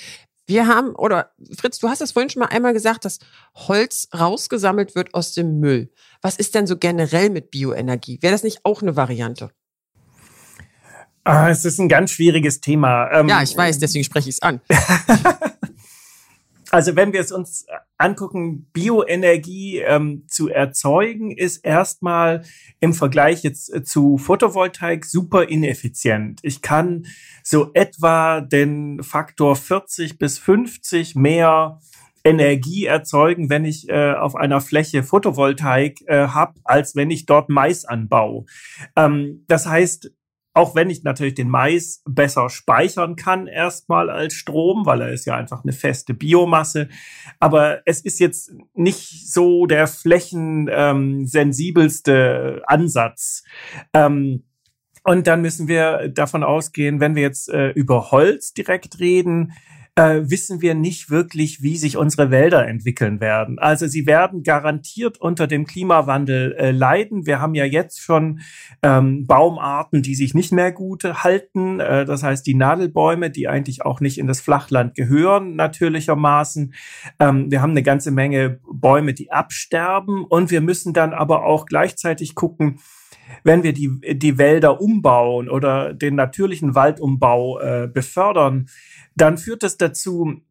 Wir 0.46 0.68
haben, 0.68 0.96
oder 0.96 1.32
Fritz, 1.58 1.80
du 1.80 1.90
hast 1.90 2.02
es 2.02 2.12
vorhin 2.12 2.30
schon 2.30 2.42
mal 2.42 2.48
einmal 2.48 2.74
gesagt, 2.74 3.06
dass 3.06 3.20
Holz 3.56 4.10
rausgesammelt 4.18 4.96
wird 4.96 5.14
aus 5.14 5.34
dem 5.34 5.60
Müll. 5.60 5.92
Was 6.22 6.36
ist 6.38 6.56
denn 6.56 6.68
so 6.68 6.78
generell 6.78 7.30
mit 7.30 7.52
Bioenergie? 7.52 8.20
Wäre 8.22 8.34
das 8.34 8.44
nicht 8.44 8.60
auch 8.64 8.82
eine 8.82 8.96
Variante? 8.96 9.52
Ah, 11.26 11.50
es 11.50 11.64
ist 11.64 11.80
ein 11.80 11.88
ganz 11.88 12.12
schwieriges 12.12 12.60
Thema. 12.60 13.10
Ähm, 13.12 13.30
ja, 13.30 13.42
ich 13.42 13.56
weiß, 13.56 13.80
deswegen 13.80 14.04
spreche 14.04 14.30
ich 14.30 14.36
es 14.36 14.42
an. 14.42 14.60
Also 16.74 16.96
wenn 16.96 17.14
wir 17.14 17.20
es 17.20 17.32
uns 17.32 17.68
angucken, 18.00 18.66
Bioenergie 18.74 19.78
ähm, 19.78 20.24
zu 20.28 20.50
erzeugen, 20.50 21.30
ist 21.30 21.58
erstmal 21.58 22.42
im 22.80 22.96
Vergleich 22.96 23.44
jetzt 23.44 23.72
äh, 23.72 23.84
zu 23.84 24.18
Photovoltaik 24.18 25.06
super 25.06 25.48
ineffizient. 25.48 26.40
Ich 26.42 26.64
kann 26.64 27.06
so 27.44 27.70
etwa 27.76 28.42
den 28.42 29.04
Faktor 29.04 29.56
40 29.56 30.18
bis 30.18 30.40
50 30.40 31.16
mehr 31.16 31.80
Energie 32.24 32.86
erzeugen, 32.86 33.52
wenn 33.52 33.66
ich 33.66 33.88
äh, 33.90 34.14
auf 34.14 34.36
einer 34.36 34.60
Fläche 34.60 35.04
Photovoltaik 35.04 36.02
äh, 36.08 36.30
habe, 36.30 36.56
als 36.64 36.96
wenn 36.96 37.12
ich 37.12 37.28
dort 37.28 37.50
Mais 37.50 37.86
anbaue. 37.86 38.46
Ähm, 38.96 39.46
das 39.48 39.68
heißt, 39.68 40.10
auch 40.54 40.76
wenn 40.76 40.90
ich 40.90 41.04
natürlich 41.04 41.34
den 41.34 41.50
Mais 41.50 42.02
besser 42.06 42.50
speichern 42.50 43.16
kann 43.16 43.48
erstmal 43.48 44.10
als 44.10 44.34
Strom, 44.34 44.86
weil 44.86 45.02
er 45.02 45.12
ist 45.12 45.26
ja 45.26 45.36
einfach 45.36 45.64
eine 45.64 45.74
feste 45.74 46.14
Biomasse. 46.14 46.90
Aber 47.40 47.82
es 47.86 48.02
ist 48.02 48.20
jetzt 48.20 48.54
nicht 48.74 49.32
so 49.32 49.66
der 49.66 49.88
flächensensibelste 49.88 52.62
Ansatz. 52.68 53.44
Ähm, 53.94 54.44
und 55.04 55.28
dann 55.28 55.42
müssen 55.42 55.68
wir 55.68 56.10
davon 56.10 56.44
ausgehen, 56.44 57.00
wenn 57.00 57.16
wir 57.16 57.24
jetzt 57.24 57.50
äh, 57.50 57.72
über 57.72 58.12
Holz 58.12 58.54
direkt 58.54 59.00
reden, 59.00 59.54
äh, 59.96 60.22
wissen 60.24 60.62
wir 60.62 60.74
nicht 60.74 61.12
wirklich, 61.12 61.62
wie 61.62 61.78
sich 61.78 61.98
unsere 61.98 62.32
Wälder 62.32 62.68
entwickeln 62.68 63.20
werden. 63.20 63.60
Also 63.60 63.86
sie 63.86 64.08
werden 64.08 64.42
garantiert 64.42 65.22
unter 65.22 65.46
dem 65.46 65.66
Klimawandel 65.66 66.54
äh, 66.54 66.72
leiden. 66.72 67.28
Wir 67.28 67.40
haben 67.40 67.54
ja 67.54 67.66
jetzt 67.66 68.02
schon 68.02 68.40
ähm, 68.82 69.28
Baumarten, 69.28 70.02
die 70.02 70.16
sich 70.16 70.34
nicht 70.34 70.52
mehr 70.52 70.72
gut 70.72 71.04
halten. 71.04 71.80
Äh, 71.80 72.06
das 72.06 72.24
heißt, 72.24 72.46
die 72.48 72.56
Nadelbäume, 72.56 73.30
die 73.30 73.48
eigentlich 73.48 73.86
auch 73.86 74.00
nicht 74.00 74.18
in 74.18 74.26
das 74.26 74.42
Flachland 74.42 74.96
gehören, 74.96 75.56
natürlichermaßen. 75.56 76.74
Ähm, 77.20 77.52
wir 77.52 77.62
haben 77.62 77.72
eine 77.72 77.84
ganze 77.84 78.10
Menge 78.10 78.60
Bäume, 78.72 79.14
die 79.14 79.32
absterben. 79.32 80.26
Und 80.26 80.50
wir 80.50 80.62
müssen 80.62 80.94
dann 80.94 81.14
aber 81.14 81.46
auch 81.46 81.68
gleichzeitig 81.68 82.34
gucken, 82.34 82.80
wenn 83.44 83.64
wir 83.64 83.74
die, 83.74 83.90
die 84.16 84.38
Wälder 84.38 84.82
umbauen 84.82 85.50
oder 85.50 85.94
den 85.94 86.16
natürlichen 86.16 86.76
Waldumbau 86.76 87.60
äh, 87.60 87.88
befördern, 87.88 88.68
dann 89.16 89.38
führt 89.38 89.64
das 89.64 89.78
dazu, 89.78 90.42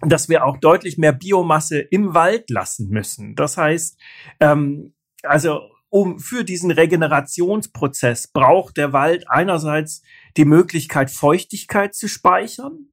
dass 0.00 0.28
wir 0.28 0.44
auch 0.44 0.58
deutlich 0.58 0.98
mehr 0.98 1.12
Biomasse 1.12 1.78
im 1.78 2.14
Wald 2.14 2.50
lassen 2.50 2.88
müssen. 2.88 3.34
Das 3.34 3.56
heißt, 3.56 3.98
ähm, 4.40 4.94
also 5.22 5.60
um 5.88 6.18
für 6.18 6.44
diesen 6.44 6.70
Regenerationsprozess 6.70 8.28
braucht 8.28 8.76
der 8.76 8.92
Wald 8.92 9.30
einerseits 9.30 10.02
die 10.36 10.44
Möglichkeit, 10.44 11.10
Feuchtigkeit 11.10 11.94
zu 11.94 12.08
speichern. 12.08 12.90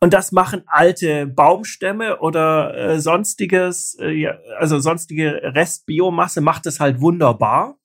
Und 0.00 0.12
das 0.12 0.32
machen 0.32 0.62
alte 0.66 1.26
Baumstämme 1.26 2.18
oder 2.18 2.74
äh, 2.74 3.00
sonstiges, 3.00 3.96
äh, 4.00 4.26
also 4.58 4.80
sonstige 4.80 5.40
Restbiomasse 5.54 6.40
macht 6.40 6.66
es 6.66 6.80
halt 6.80 7.00
wunderbar. 7.00 7.76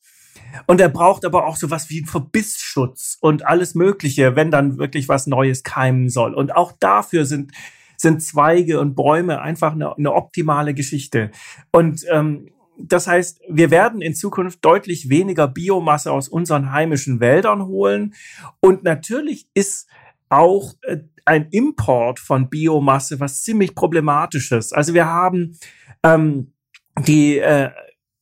Und 0.65 0.81
er 0.81 0.89
braucht 0.89 1.25
aber 1.25 1.45
auch 1.45 1.55
sowas 1.55 1.89
wie 1.89 1.99
einen 1.99 2.07
Verbissschutz 2.07 3.17
und 3.21 3.45
alles 3.45 3.75
Mögliche, 3.75 4.35
wenn 4.35 4.51
dann 4.51 4.77
wirklich 4.77 5.07
was 5.07 5.27
Neues 5.27 5.63
keimen 5.63 6.09
soll. 6.09 6.33
Und 6.33 6.55
auch 6.55 6.71
dafür 6.79 7.25
sind 7.25 7.51
sind 7.97 8.21
Zweige 8.21 8.79
und 8.79 8.95
Bäume 8.95 9.41
einfach 9.41 9.73
eine, 9.73 9.97
eine 9.97 10.13
optimale 10.13 10.73
Geschichte. 10.75 11.31
Und 11.71 12.05
ähm, 12.11 12.51
das 12.77 13.07
heißt, 13.07 13.41
wir 13.49 13.71
werden 13.71 14.01
in 14.01 14.13
Zukunft 14.13 14.63
deutlich 14.63 15.09
weniger 15.09 15.47
Biomasse 15.47 16.11
aus 16.11 16.29
unseren 16.29 16.71
heimischen 16.71 17.19
Wäldern 17.19 17.65
holen. 17.65 18.13
Und 18.59 18.83
natürlich 18.83 19.47
ist 19.55 19.89
auch 20.29 20.75
äh, 20.83 20.97
ein 21.25 21.47
Import 21.49 22.19
von 22.19 22.49
Biomasse 22.49 23.19
was 23.19 23.43
ziemlich 23.43 23.75
problematisches. 23.75 24.73
Also 24.73 24.93
wir 24.93 25.07
haben 25.07 25.57
ähm, 26.03 26.53
die 26.99 27.39
äh, 27.39 27.71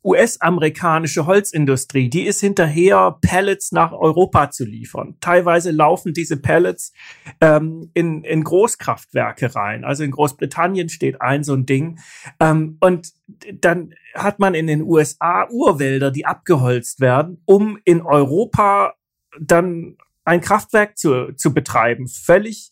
US-amerikanische 0.06 1.26
Holzindustrie, 1.26 2.10
die 2.10 2.28
ist 2.28 2.40
hinterher, 2.40 3.18
Pellets 3.22 3.72
nach 3.72 3.92
Europa 3.92 4.52
zu 4.52 4.64
liefern. 4.64 5.18
Teilweise 5.20 5.72
laufen 5.72 6.14
diese 6.14 6.38
Pellets 6.38 6.94
ähm, 7.42 7.90
in, 7.96 8.24
in 8.24 8.44
Großkraftwerke 8.44 9.56
rein. 9.56 9.84
Also 9.84 10.04
in 10.04 10.12
Großbritannien 10.12 10.90
steht 10.90 11.22
ein 11.22 11.44
so 11.44 11.54
ein 11.54 11.66
Ding. 11.66 12.00
Ähm, 12.40 12.78
und 12.82 13.14
dann 13.54 13.96
hat 14.14 14.38
man 14.38 14.54
in 14.54 14.68
den 14.68 14.84
USA 14.84 15.48
Urwälder, 15.50 16.12
die 16.12 16.26
abgeholzt 16.26 17.02
werden, 17.02 17.42
um 17.46 17.80
in 17.84 18.02
Europa 18.02 18.94
dann 19.40 19.98
ein 20.24 20.42
Kraftwerk 20.42 20.98
zu, 20.98 21.34
zu 21.34 21.54
betreiben. 21.54 22.08
Völlig 22.08 22.72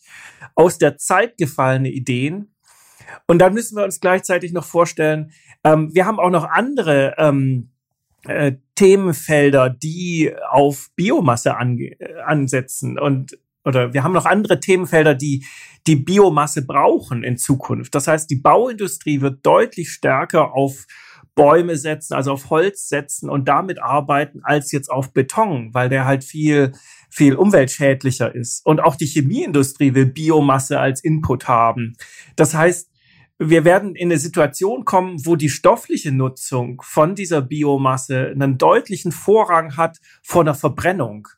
aus 0.54 0.78
der 0.78 0.98
Zeit 0.98 1.36
gefallene 1.36 1.90
Ideen. 1.90 2.53
Und 3.26 3.38
dann 3.38 3.54
müssen 3.54 3.76
wir 3.76 3.84
uns 3.84 4.00
gleichzeitig 4.00 4.52
noch 4.52 4.64
vorstellen, 4.64 5.32
ähm, 5.64 5.94
wir 5.94 6.06
haben 6.06 6.18
auch 6.18 6.30
noch 6.30 6.44
andere 6.44 7.14
ähm, 7.18 7.70
äh, 8.26 8.52
Themenfelder, 8.74 9.70
die 9.70 10.34
auf 10.50 10.90
Biomasse 10.96 11.56
ange 11.56 11.96
ansetzen 12.24 12.98
und 12.98 13.38
oder 13.66 13.94
wir 13.94 14.04
haben 14.04 14.12
noch 14.12 14.26
andere 14.26 14.60
Themenfelder, 14.60 15.14
die 15.14 15.46
die 15.86 15.96
Biomasse 15.96 16.66
brauchen 16.66 17.22
in 17.22 17.38
Zukunft. 17.38 17.94
Das 17.94 18.06
heißt, 18.06 18.28
die 18.30 18.36
Bauindustrie 18.36 19.22
wird 19.22 19.44
deutlich 19.44 19.90
stärker 19.90 20.52
auf 20.52 20.86
Bäume 21.34 21.76
setzen, 21.76 22.14
also 22.14 22.32
auf 22.32 22.50
Holz 22.50 22.88
setzen 22.88 23.28
und 23.28 23.48
damit 23.48 23.82
arbeiten 23.82 24.40
als 24.44 24.70
jetzt 24.70 24.90
auf 24.90 25.12
Beton, 25.12 25.72
weil 25.72 25.88
der 25.88 26.04
halt 26.04 26.24
viel 26.24 26.72
viel 27.10 27.36
umweltschädlicher 27.36 28.34
ist. 28.34 28.66
Und 28.66 28.80
auch 28.80 28.96
die 28.96 29.06
Chemieindustrie 29.06 29.94
will 29.94 30.06
Biomasse 30.06 30.80
als 30.80 31.02
Input 31.02 31.46
haben. 31.46 31.96
Das 32.36 32.54
heißt, 32.54 32.90
wir 33.38 33.64
werden 33.64 33.96
in 33.96 34.08
eine 34.08 34.18
Situation 34.18 34.84
kommen, 34.84 35.24
wo 35.26 35.36
die 35.36 35.48
stoffliche 35.48 36.12
Nutzung 36.12 36.80
von 36.84 37.14
dieser 37.14 37.42
Biomasse 37.42 38.30
einen 38.32 38.58
deutlichen 38.58 39.12
Vorrang 39.12 39.76
hat 39.76 39.98
vor 40.22 40.44
der 40.44 40.54
Verbrennung. 40.54 41.28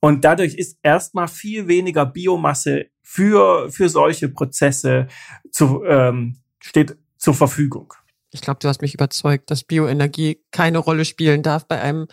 Und 0.00 0.24
dadurch 0.24 0.54
ist 0.54 0.78
erstmal 0.82 1.28
viel 1.28 1.66
weniger 1.66 2.06
Biomasse 2.06 2.86
für, 3.02 3.70
für 3.70 3.88
solche 3.88 4.28
Prozesse 4.28 5.08
zu, 5.50 5.82
ähm, 5.84 6.36
steht 6.60 6.96
zur 7.16 7.34
Verfügung. 7.34 7.94
Ich 8.30 8.42
glaube, 8.42 8.60
du 8.60 8.68
hast 8.68 8.82
mich 8.82 8.94
überzeugt, 8.94 9.50
dass 9.50 9.64
Bioenergie 9.64 10.40
keine 10.50 10.78
Rolle 10.78 11.04
spielen 11.04 11.42
darf 11.42 11.66
bei 11.66 11.80
einem 11.80 12.06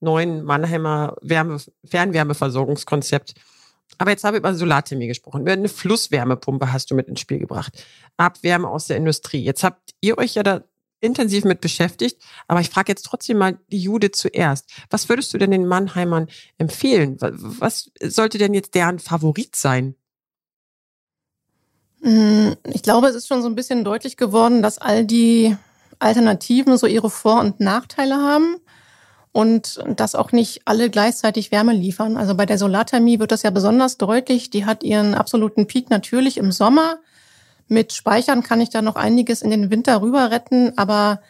neuen 0.00 0.42
Mannheimer 0.42 1.16
Wärme, 1.22 1.58
Fernwärmeversorgungskonzept. 1.84 3.34
Aber 3.98 4.10
jetzt 4.10 4.24
habe 4.24 4.36
ich 4.36 4.40
über 4.40 4.54
Solarthermie 4.54 5.08
gesprochen. 5.08 5.46
Eine 5.46 5.68
Flusswärmepumpe 5.68 6.72
hast 6.72 6.90
du 6.90 6.94
mit 6.94 7.08
ins 7.08 7.20
Spiel 7.20 7.38
gebracht. 7.38 7.84
Abwärme 8.16 8.68
aus 8.68 8.86
der 8.86 8.96
Industrie. 8.96 9.42
Jetzt 9.42 9.62
habt 9.62 9.90
ihr 10.00 10.16
euch 10.18 10.34
ja 10.34 10.42
da 10.42 10.64
intensiv 11.00 11.44
mit 11.44 11.60
beschäftigt. 11.60 12.22
Aber 12.46 12.60
ich 12.60 12.70
frage 12.70 12.92
jetzt 12.92 13.04
trotzdem 13.04 13.38
mal 13.38 13.58
die 13.68 13.80
Jude 13.80 14.10
zuerst. 14.10 14.70
Was 14.90 15.08
würdest 15.08 15.32
du 15.32 15.38
denn 15.38 15.50
den 15.50 15.66
Mannheimern 15.66 16.28
empfehlen? 16.58 17.16
Was 17.20 17.90
sollte 18.02 18.38
denn 18.38 18.54
jetzt 18.54 18.74
deren 18.74 18.98
Favorit 18.98 19.56
sein? 19.56 19.94
Hm, 22.02 22.56
ich 22.72 22.82
glaube, 22.82 23.08
es 23.08 23.16
ist 23.16 23.26
schon 23.26 23.42
so 23.42 23.48
ein 23.48 23.54
bisschen 23.54 23.84
deutlich 23.84 24.16
geworden, 24.16 24.62
dass 24.62 24.78
all 24.78 25.04
die 25.04 25.56
Alternativen 25.98 26.78
so 26.78 26.86
ihre 26.86 27.10
Vor- 27.10 27.40
und 27.40 27.60
Nachteile 27.60 28.16
haben 28.16 28.56
und 29.32 29.80
dass 29.96 30.14
auch 30.14 30.32
nicht 30.32 30.62
alle 30.64 30.90
gleichzeitig 30.90 31.52
Wärme 31.52 31.72
liefern. 31.72 32.16
Also 32.16 32.34
bei 32.34 32.46
der 32.46 32.58
Solarthermie 32.58 33.20
wird 33.20 33.32
das 33.32 33.42
ja 33.42 33.50
besonders 33.50 33.96
deutlich. 33.96 34.50
Die 34.50 34.66
hat 34.66 34.82
ihren 34.82 35.14
absoluten 35.14 35.66
Peak 35.66 35.90
natürlich 35.90 36.36
im 36.36 36.50
Sommer. 36.50 36.98
Mit 37.68 37.92
Speichern 37.92 38.42
kann 38.42 38.60
ich 38.60 38.70
da 38.70 38.82
noch 38.82 38.96
einiges 38.96 39.42
in 39.42 39.50
den 39.50 39.70
Winter 39.70 40.02
rüber 40.02 40.32
retten, 40.32 40.76
aber 40.76 41.20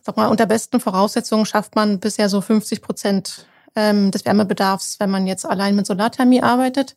sag 0.00 0.16
mal, 0.16 0.28
unter 0.28 0.46
besten 0.46 0.78
Voraussetzungen 0.78 1.46
schafft 1.46 1.74
man 1.74 1.98
bisher 1.98 2.28
so 2.28 2.40
50 2.40 2.80
Prozent 2.80 3.46
ähm, 3.74 4.12
des 4.12 4.24
Wärmebedarfs, 4.24 5.00
wenn 5.00 5.10
man 5.10 5.26
jetzt 5.26 5.44
allein 5.44 5.74
mit 5.74 5.86
Solarthermie 5.86 6.42
arbeitet. 6.42 6.94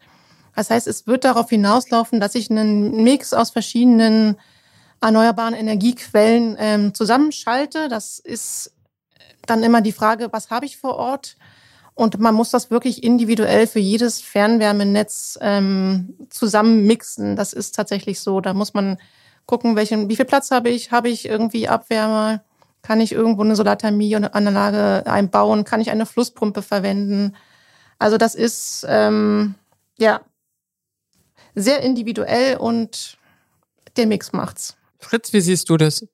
Das 0.55 0.69
heißt, 0.69 0.87
es 0.87 1.07
wird 1.07 1.23
darauf 1.23 1.49
hinauslaufen, 1.49 2.19
dass 2.19 2.35
ich 2.35 2.51
einen 2.51 3.03
Mix 3.03 3.33
aus 3.33 3.49
verschiedenen 3.49 4.37
erneuerbaren 5.01 5.55
Energiequellen 5.55 6.55
ähm, 6.59 6.93
zusammenschalte. 6.93 7.89
Das 7.89 8.19
ist 8.19 8.72
dann 9.45 9.63
immer 9.63 9.81
die 9.81 9.91
Frage, 9.91 10.29
was 10.31 10.49
habe 10.49 10.65
ich 10.65 10.77
vor 10.77 10.95
Ort? 10.95 11.35
Und 11.95 12.19
man 12.19 12.33
muss 12.33 12.49
das 12.49 12.71
wirklich 12.71 13.03
individuell 13.03 13.67
für 13.67 13.79
jedes 13.79 14.21
Fernwärmenetz 14.21 15.37
ähm, 15.41 16.15
zusammen 16.29 16.87
mixen. 16.87 17.35
Das 17.35 17.53
ist 17.53 17.75
tatsächlich 17.75 18.19
so. 18.19 18.41
Da 18.41 18.53
muss 18.53 18.73
man 18.73 18.97
gucken, 19.45 19.75
welchen, 19.75 20.09
wie 20.09 20.15
viel 20.15 20.25
Platz 20.25 20.49
habe 20.49 20.69
ich? 20.69 20.91
Habe 20.91 21.09
ich 21.09 21.25
irgendwie 21.25 21.67
Abwärme? 21.67 22.41
Kann 22.81 22.99
ich 22.99 23.11
irgendwo 23.11 23.43
eine 23.43 23.55
Solarthermie-Anlage 23.55 25.03
einbauen? 25.05 25.65
Kann 25.65 25.81
ich 25.81 25.91
eine 25.91 26.05
Flusspumpe 26.05 26.61
verwenden? 26.61 27.35
Also 27.99 28.17
das 28.17 28.33
ist 28.35 28.85
ähm, 28.89 29.55
ja 29.97 30.21
sehr 31.55 31.81
individuell 31.81 32.57
und 32.57 33.17
der 33.95 34.07
Mix 34.07 34.33
macht's. 34.33 34.75
Fritz, 34.99 35.31
wie 35.33 35.41
siehst 35.41 35.69
du 35.69 35.77
das? 35.77 36.05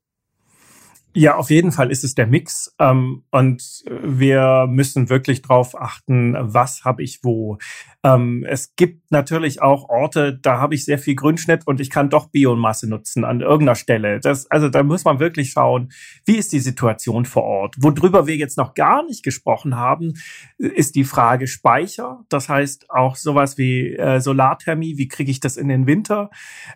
Ja, 1.16 1.38
auf 1.38 1.50
jeden 1.50 1.72
Fall 1.72 1.90
ist 1.90 2.04
es 2.04 2.14
der 2.14 2.28
Mix. 2.28 2.76
Ähm, 2.78 3.24
und 3.32 3.84
wir 3.88 4.68
müssen 4.70 5.10
wirklich 5.10 5.42
drauf 5.42 5.80
achten, 5.80 6.36
was 6.40 6.86
habe 6.86 7.02
ich 7.02 7.24
wo. 7.24 7.58
Ähm, 8.04 8.46
es 8.48 8.76
gibt 8.76 9.12
natürlich 9.12 9.62
auch 9.62 9.90
Orte, 9.90 10.38
da 10.40 10.60
habe 10.60 10.76
ich 10.76 10.86
sehr 10.86 11.00
viel 11.00 11.16
Grünschnitt 11.16 11.66
und 11.66 11.82
ich 11.82 11.90
kann 11.90 12.12
doch 12.12 12.30
Biomasse 12.30 12.88
nutzen 12.88 13.26
an 13.26 13.42
irgendeiner 13.42 13.76
Stelle. 13.76 14.20
Das, 14.20 14.50
also 14.52 14.70
da 14.70 14.84
muss 14.84 15.04
man 15.04 15.20
wirklich 15.20 15.50
schauen, 15.50 15.92
wie 16.26 16.36
ist 16.36 16.54
die 16.54 16.60
Situation 16.60 17.26
vor 17.26 17.44
Ort. 17.44 17.76
Worüber 17.80 18.28
wir 18.28 18.38
jetzt 18.38 18.58
noch 18.58 18.76
gar 18.76 19.04
nicht 19.04 19.24
gesprochen 19.24 19.76
haben, 19.76 20.14
ist 20.60 20.96
die 20.96 21.06
Frage 21.06 21.48
Speicher. 21.48 22.24
Das 22.30 22.50
heißt 22.50 22.92
auch 22.92 23.16
sowas 23.16 23.58
wie 23.58 23.96
äh, 23.96 24.20
Solarthermie, 24.22 24.98
wie 24.98 25.08
kriege 25.08 25.32
ich 25.32 25.40
das 25.40 25.58
in 25.58 25.70
den 25.70 25.88
Winter? 25.88 26.30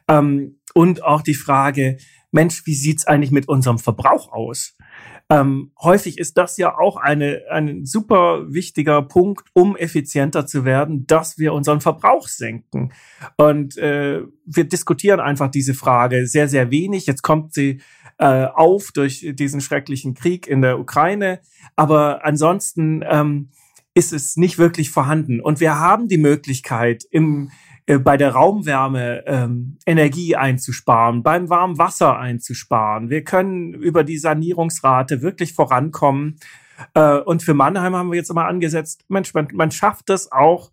Ähm, 0.07 0.57
und 0.73 1.03
auch 1.03 1.21
die 1.21 1.35
Frage, 1.35 1.97
Mensch, 2.33 2.65
wie 2.65 2.73
sieht's 2.73 3.05
eigentlich 3.05 3.31
mit 3.31 3.47
unserem 3.47 3.79
Verbrauch 3.79 4.31
aus? 4.31 4.75
Ähm, 5.29 5.71
häufig 5.81 6.17
ist 6.17 6.37
das 6.37 6.57
ja 6.57 6.77
auch 6.77 6.97
eine, 6.97 7.43
ein 7.49 7.85
super 7.85 8.53
wichtiger 8.53 9.01
Punkt, 9.01 9.47
um 9.53 9.77
effizienter 9.77 10.45
zu 10.45 10.65
werden, 10.65 11.07
dass 11.07 11.37
wir 11.37 11.53
unseren 11.53 11.79
Verbrauch 11.79 12.27
senken. 12.27 12.91
Und 13.37 13.77
äh, 13.77 14.21
wir 14.45 14.63
diskutieren 14.65 15.19
einfach 15.19 15.49
diese 15.49 15.73
Frage 15.73 16.27
sehr, 16.27 16.49
sehr 16.49 16.71
wenig. 16.71 17.05
Jetzt 17.05 17.21
kommt 17.21 17.53
sie 17.53 17.81
äh, 18.17 18.45
auf 18.45 18.91
durch 18.91 19.25
diesen 19.33 19.61
schrecklichen 19.61 20.13
Krieg 20.13 20.47
in 20.47 20.61
der 20.61 20.79
Ukraine. 20.79 21.39
Aber 21.75 22.25
ansonsten 22.25 23.03
ähm, 23.07 23.49
ist 23.95 24.11
es 24.11 24.37
nicht 24.37 24.57
wirklich 24.57 24.89
vorhanden. 24.89 25.39
Und 25.39 25.59
wir 25.59 25.79
haben 25.79 26.07
die 26.07 26.17
Möglichkeit, 26.17 27.03
im 27.11 27.49
äh, 27.85 27.97
bei 27.97 28.17
der 28.17 28.31
Raumwärme 28.31 29.23
ähm, 29.25 29.77
Energie 29.85 30.35
einzusparen, 30.35 31.23
beim 31.23 31.49
warmen 31.49 31.77
Wasser 31.77 32.17
einzusparen. 32.17 33.09
Wir 33.09 33.23
können 33.23 33.73
über 33.73 34.03
die 34.03 34.17
Sanierungsrate 34.17 35.21
wirklich 35.21 35.53
vorankommen. 35.53 36.37
Äh, 36.93 37.19
und 37.19 37.43
für 37.43 37.53
Mannheim 37.53 37.95
haben 37.95 38.11
wir 38.11 38.17
jetzt 38.17 38.29
immer 38.29 38.45
angesetzt, 38.45 39.05
Mensch, 39.07 39.33
man, 39.33 39.47
man 39.53 39.71
schafft 39.71 40.09
es 40.09 40.31
auch, 40.31 40.71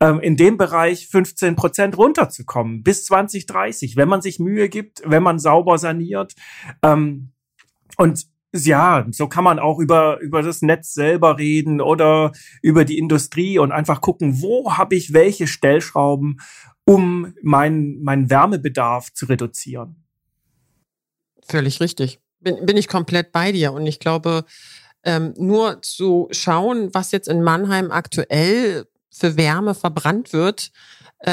ähm, 0.00 0.20
in 0.20 0.36
dem 0.36 0.56
Bereich 0.56 1.08
15 1.08 1.56
Prozent 1.56 1.98
runterzukommen 1.98 2.82
bis 2.82 3.04
2030, 3.06 3.96
wenn 3.96 4.08
man 4.08 4.22
sich 4.22 4.38
Mühe 4.38 4.68
gibt, 4.68 5.02
wenn 5.04 5.22
man 5.22 5.38
sauber 5.38 5.78
saniert. 5.78 6.34
Ähm, 6.82 7.32
und 7.96 8.26
ja, 8.54 9.06
so 9.10 9.28
kann 9.28 9.44
man 9.44 9.58
auch 9.58 9.78
über, 9.78 10.18
über 10.20 10.42
das 10.42 10.62
Netz 10.62 10.92
selber 10.92 11.38
reden 11.38 11.80
oder 11.80 12.32
über 12.62 12.84
die 12.84 12.98
Industrie 12.98 13.58
und 13.58 13.72
einfach 13.72 14.00
gucken, 14.00 14.42
wo 14.42 14.76
habe 14.76 14.96
ich 14.96 15.12
welche 15.12 15.46
Stellschrauben, 15.46 16.40
um 16.84 17.34
meinen 17.42 18.02
mein 18.02 18.28
Wärmebedarf 18.28 19.12
zu 19.12 19.26
reduzieren. 19.26 20.04
Völlig 21.46 21.80
richtig. 21.80 22.20
Bin, 22.40 22.66
bin 22.66 22.76
ich 22.76 22.88
komplett 22.88 23.32
bei 23.32 23.52
dir. 23.52 23.72
Und 23.72 23.86
ich 23.86 24.00
glaube, 24.00 24.44
ähm, 25.04 25.34
nur 25.36 25.82
zu 25.82 26.28
schauen, 26.30 26.92
was 26.92 27.12
jetzt 27.12 27.28
in 27.28 27.42
Mannheim 27.42 27.90
aktuell 27.90 28.86
für 29.10 29.36
Wärme 29.36 29.74
verbrannt 29.74 30.32
wird, 30.32 30.72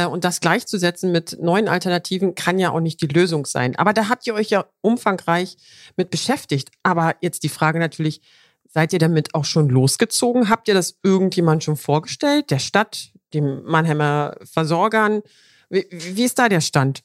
und 0.09 0.25
das 0.25 0.41
gleichzusetzen 0.41 1.13
mit 1.13 1.37
neuen 1.41 1.69
Alternativen 1.69 2.35
kann 2.35 2.59
ja 2.59 2.71
auch 2.71 2.81
nicht 2.81 3.01
die 3.01 3.07
Lösung 3.07 3.45
sein. 3.45 3.75
Aber 3.77 3.93
da 3.93 4.09
habt 4.09 4.27
ihr 4.27 4.33
euch 4.33 4.49
ja 4.49 4.65
umfangreich 4.81 5.55
mit 5.95 6.09
beschäftigt. 6.09 6.71
Aber 6.83 7.15
jetzt 7.21 7.43
die 7.43 7.49
Frage 7.49 7.79
natürlich, 7.79 8.21
seid 8.67 8.91
ihr 8.91 8.99
damit 8.99 9.33
auch 9.33 9.45
schon 9.45 9.69
losgezogen? 9.69 10.49
Habt 10.49 10.67
ihr 10.67 10.73
das 10.73 10.99
irgendjemand 11.03 11.63
schon 11.63 11.77
vorgestellt? 11.77 12.51
Der 12.51 12.59
Stadt, 12.59 13.13
dem 13.33 13.63
Mannheimer 13.63 14.35
Versorgern? 14.43 15.21
Wie, 15.69 15.85
wie 15.89 16.25
ist 16.25 16.37
da 16.37 16.49
der 16.49 16.61
Stand? 16.61 17.03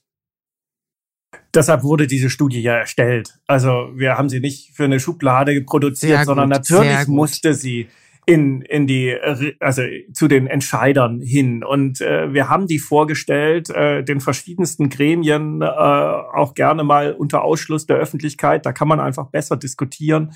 Deshalb 1.54 1.82
wurde 1.82 2.06
diese 2.06 2.30
Studie 2.30 2.62
ja 2.62 2.74
erstellt. 2.74 3.38
Also 3.46 3.90
wir 3.94 4.18
haben 4.18 4.28
sie 4.28 4.40
nicht 4.40 4.74
für 4.74 4.84
eine 4.84 5.00
Schublade 5.00 5.60
produziert, 5.62 6.18
gut, 6.18 6.26
sondern 6.26 6.48
natürlich 6.48 7.06
musste 7.06 7.54
sie 7.54 7.88
in, 8.24 8.62
in 8.62 8.86
die, 8.86 9.16
also 9.60 9.82
zu 10.12 10.28
den 10.28 10.46
Entscheidern 10.46 11.20
hin. 11.20 11.64
Und 11.64 12.00
äh, 12.00 12.32
wir 12.32 12.48
haben 12.48 12.66
die 12.66 12.78
vorgestellt, 12.78 13.70
äh, 13.70 14.04
den 14.04 14.20
verschiedensten 14.20 14.90
Gremien, 14.90 15.60
äh, 15.60 15.64
auch 15.64 16.54
gerne 16.54 16.84
mal 16.84 17.12
unter 17.12 17.42
Ausschluss 17.42 17.86
der 17.86 17.96
Öffentlichkeit. 17.96 18.64
Da 18.64 18.72
kann 18.72 18.86
man 18.88 19.00
einfach 19.00 19.26
besser 19.26 19.56
diskutieren. 19.56 20.34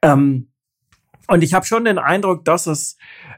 Ähm, 0.00 0.48
und 1.28 1.42
ich 1.42 1.54
habe 1.54 1.66
schon 1.66 1.84
den 1.84 1.98
Eindruck, 1.98 2.44
dass 2.44 2.66
es 2.66 2.96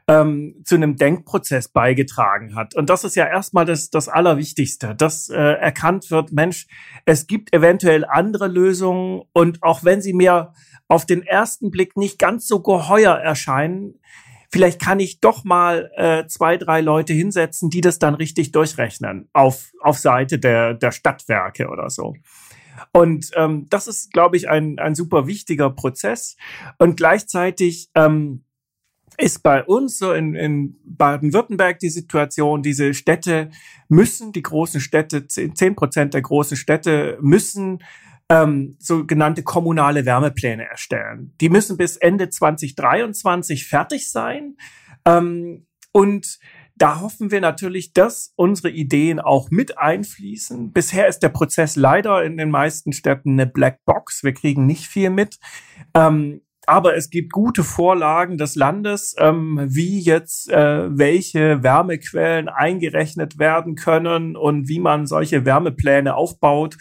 ähm, 0.08 0.62
zu 0.64 0.74
einem 0.74 0.96
Denkprozess 0.96 1.68
beigetragen 1.68 2.54
hat. 2.54 2.74
Und 2.74 2.90
das 2.90 3.04
ist 3.04 3.16
ja 3.16 3.26
erstmal 3.26 3.64
das, 3.64 3.90
das 3.90 4.08
Allerwichtigste, 4.08 4.94
dass 4.94 5.28
äh, 5.28 5.34
erkannt 5.36 6.10
wird, 6.10 6.32
Mensch, 6.32 6.66
es 7.04 7.26
gibt 7.26 7.54
eventuell 7.54 8.04
andere 8.04 8.48
Lösungen 8.48 9.22
und 9.32 9.62
auch 9.62 9.84
wenn 9.84 10.00
sie 10.00 10.12
mir 10.12 10.52
auf 10.88 11.06
den 11.06 11.22
ersten 11.22 11.70
Blick 11.70 11.96
nicht 11.96 12.18
ganz 12.18 12.46
so 12.46 12.60
geheuer 12.60 13.14
erscheinen, 13.14 13.98
vielleicht 14.50 14.80
kann 14.80 15.00
ich 15.00 15.20
doch 15.20 15.44
mal 15.44 15.90
äh, 15.96 16.26
zwei, 16.28 16.56
drei 16.56 16.80
Leute 16.80 17.12
hinsetzen, 17.12 17.70
die 17.70 17.80
das 17.80 17.98
dann 17.98 18.14
richtig 18.14 18.52
durchrechnen 18.52 19.28
auf, 19.32 19.72
auf 19.80 19.98
Seite 19.98 20.38
der, 20.38 20.74
der 20.74 20.92
Stadtwerke 20.92 21.68
oder 21.68 21.90
so. 21.90 22.14
Und 22.92 23.30
ähm, 23.34 23.66
das 23.70 23.86
ist, 23.86 24.12
glaube 24.12 24.36
ich, 24.36 24.48
ein, 24.48 24.78
ein 24.78 24.94
super 24.94 25.26
wichtiger 25.26 25.70
Prozess. 25.70 26.36
Und 26.78 26.96
gleichzeitig 26.96 27.90
ähm, 27.94 28.44
ist 29.18 29.42
bei 29.42 29.64
uns 29.64 29.98
so 29.98 30.12
in, 30.12 30.34
in 30.34 30.76
Baden-Württemberg 30.84 31.78
die 31.78 31.88
Situation, 31.88 32.62
diese 32.62 32.94
Städte 32.94 33.50
müssen, 33.88 34.32
die 34.32 34.42
großen 34.42 34.80
Städte, 34.80 35.26
zehn 35.26 35.74
Prozent 35.74 36.14
der 36.14 36.22
großen 36.22 36.56
Städte 36.56 37.18
müssen 37.20 37.78
ähm, 38.28 38.76
sogenannte 38.78 39.42
kommunale 39.42 40.04
Wärmepläne 40.04 40.64
erstellen. 40.64 41.32
Die 41.40 41.48
müssen 41.48 41.76
bis 41.76 41.96
Ende 41.96 42.28
2023 42.28 43.66
fertig 43.66 44.10
sein. 44.10 44.56
Ähm, 45.04 45.66
und 45.92 46.38
da 46.76 47.00
hoffen 47.00 47.30
wir 47.30 47.40
natürlich, 47.40 47.92
dass 47.92 48.32
unsere 48.36 48.70
Ideen 48.70 49.18
auch 49.18 49.50
mit 49.50 49.78
einfließen. 49.78 50.72
Bisher 50.72 51.08
ist 51.08 51.20
der 51.20 51.30
Prozess 51.30 51.74
leider 51.76 52.22
in 52.22 52.36
den 52.36 52.50
meisten 52.50 52.92
Städten 52.92 53.32
eine 53.32 53.46
Black 53.46 53.84
Box. 53.84 54.22
Wir 54.22 54.34
kriegen 54.34 54.66
nicht 54.66 54.86
viel 54.86 55.10
mit. 55.10 55.38
Ähm, 55.94 56.42
aber 56.66 56.96
es 56.96 57.10
gibt 57.10 57.32
gute 57.32 57.62
Vorlagen 57.62 58.38
des 58.38 58.56
Landes, 58.56 59.14
ähm, 59.18 59.60
wie 59.62 60.00
jetzt 60.00 60.50
äh, 60.50 60.98
welche 60.98 61.62
Wärmequellen 61.62 62.48
eingerechnet 62.48 63.38
werden 63.38 63.76
können 63.76 64.36
und 64.36 64.68
wie 64.68 64.80
man 64.80 65.06
solche 65.06 65.44
Wärmepläne 65.44 66.14
aufbaut. 66.16 66.76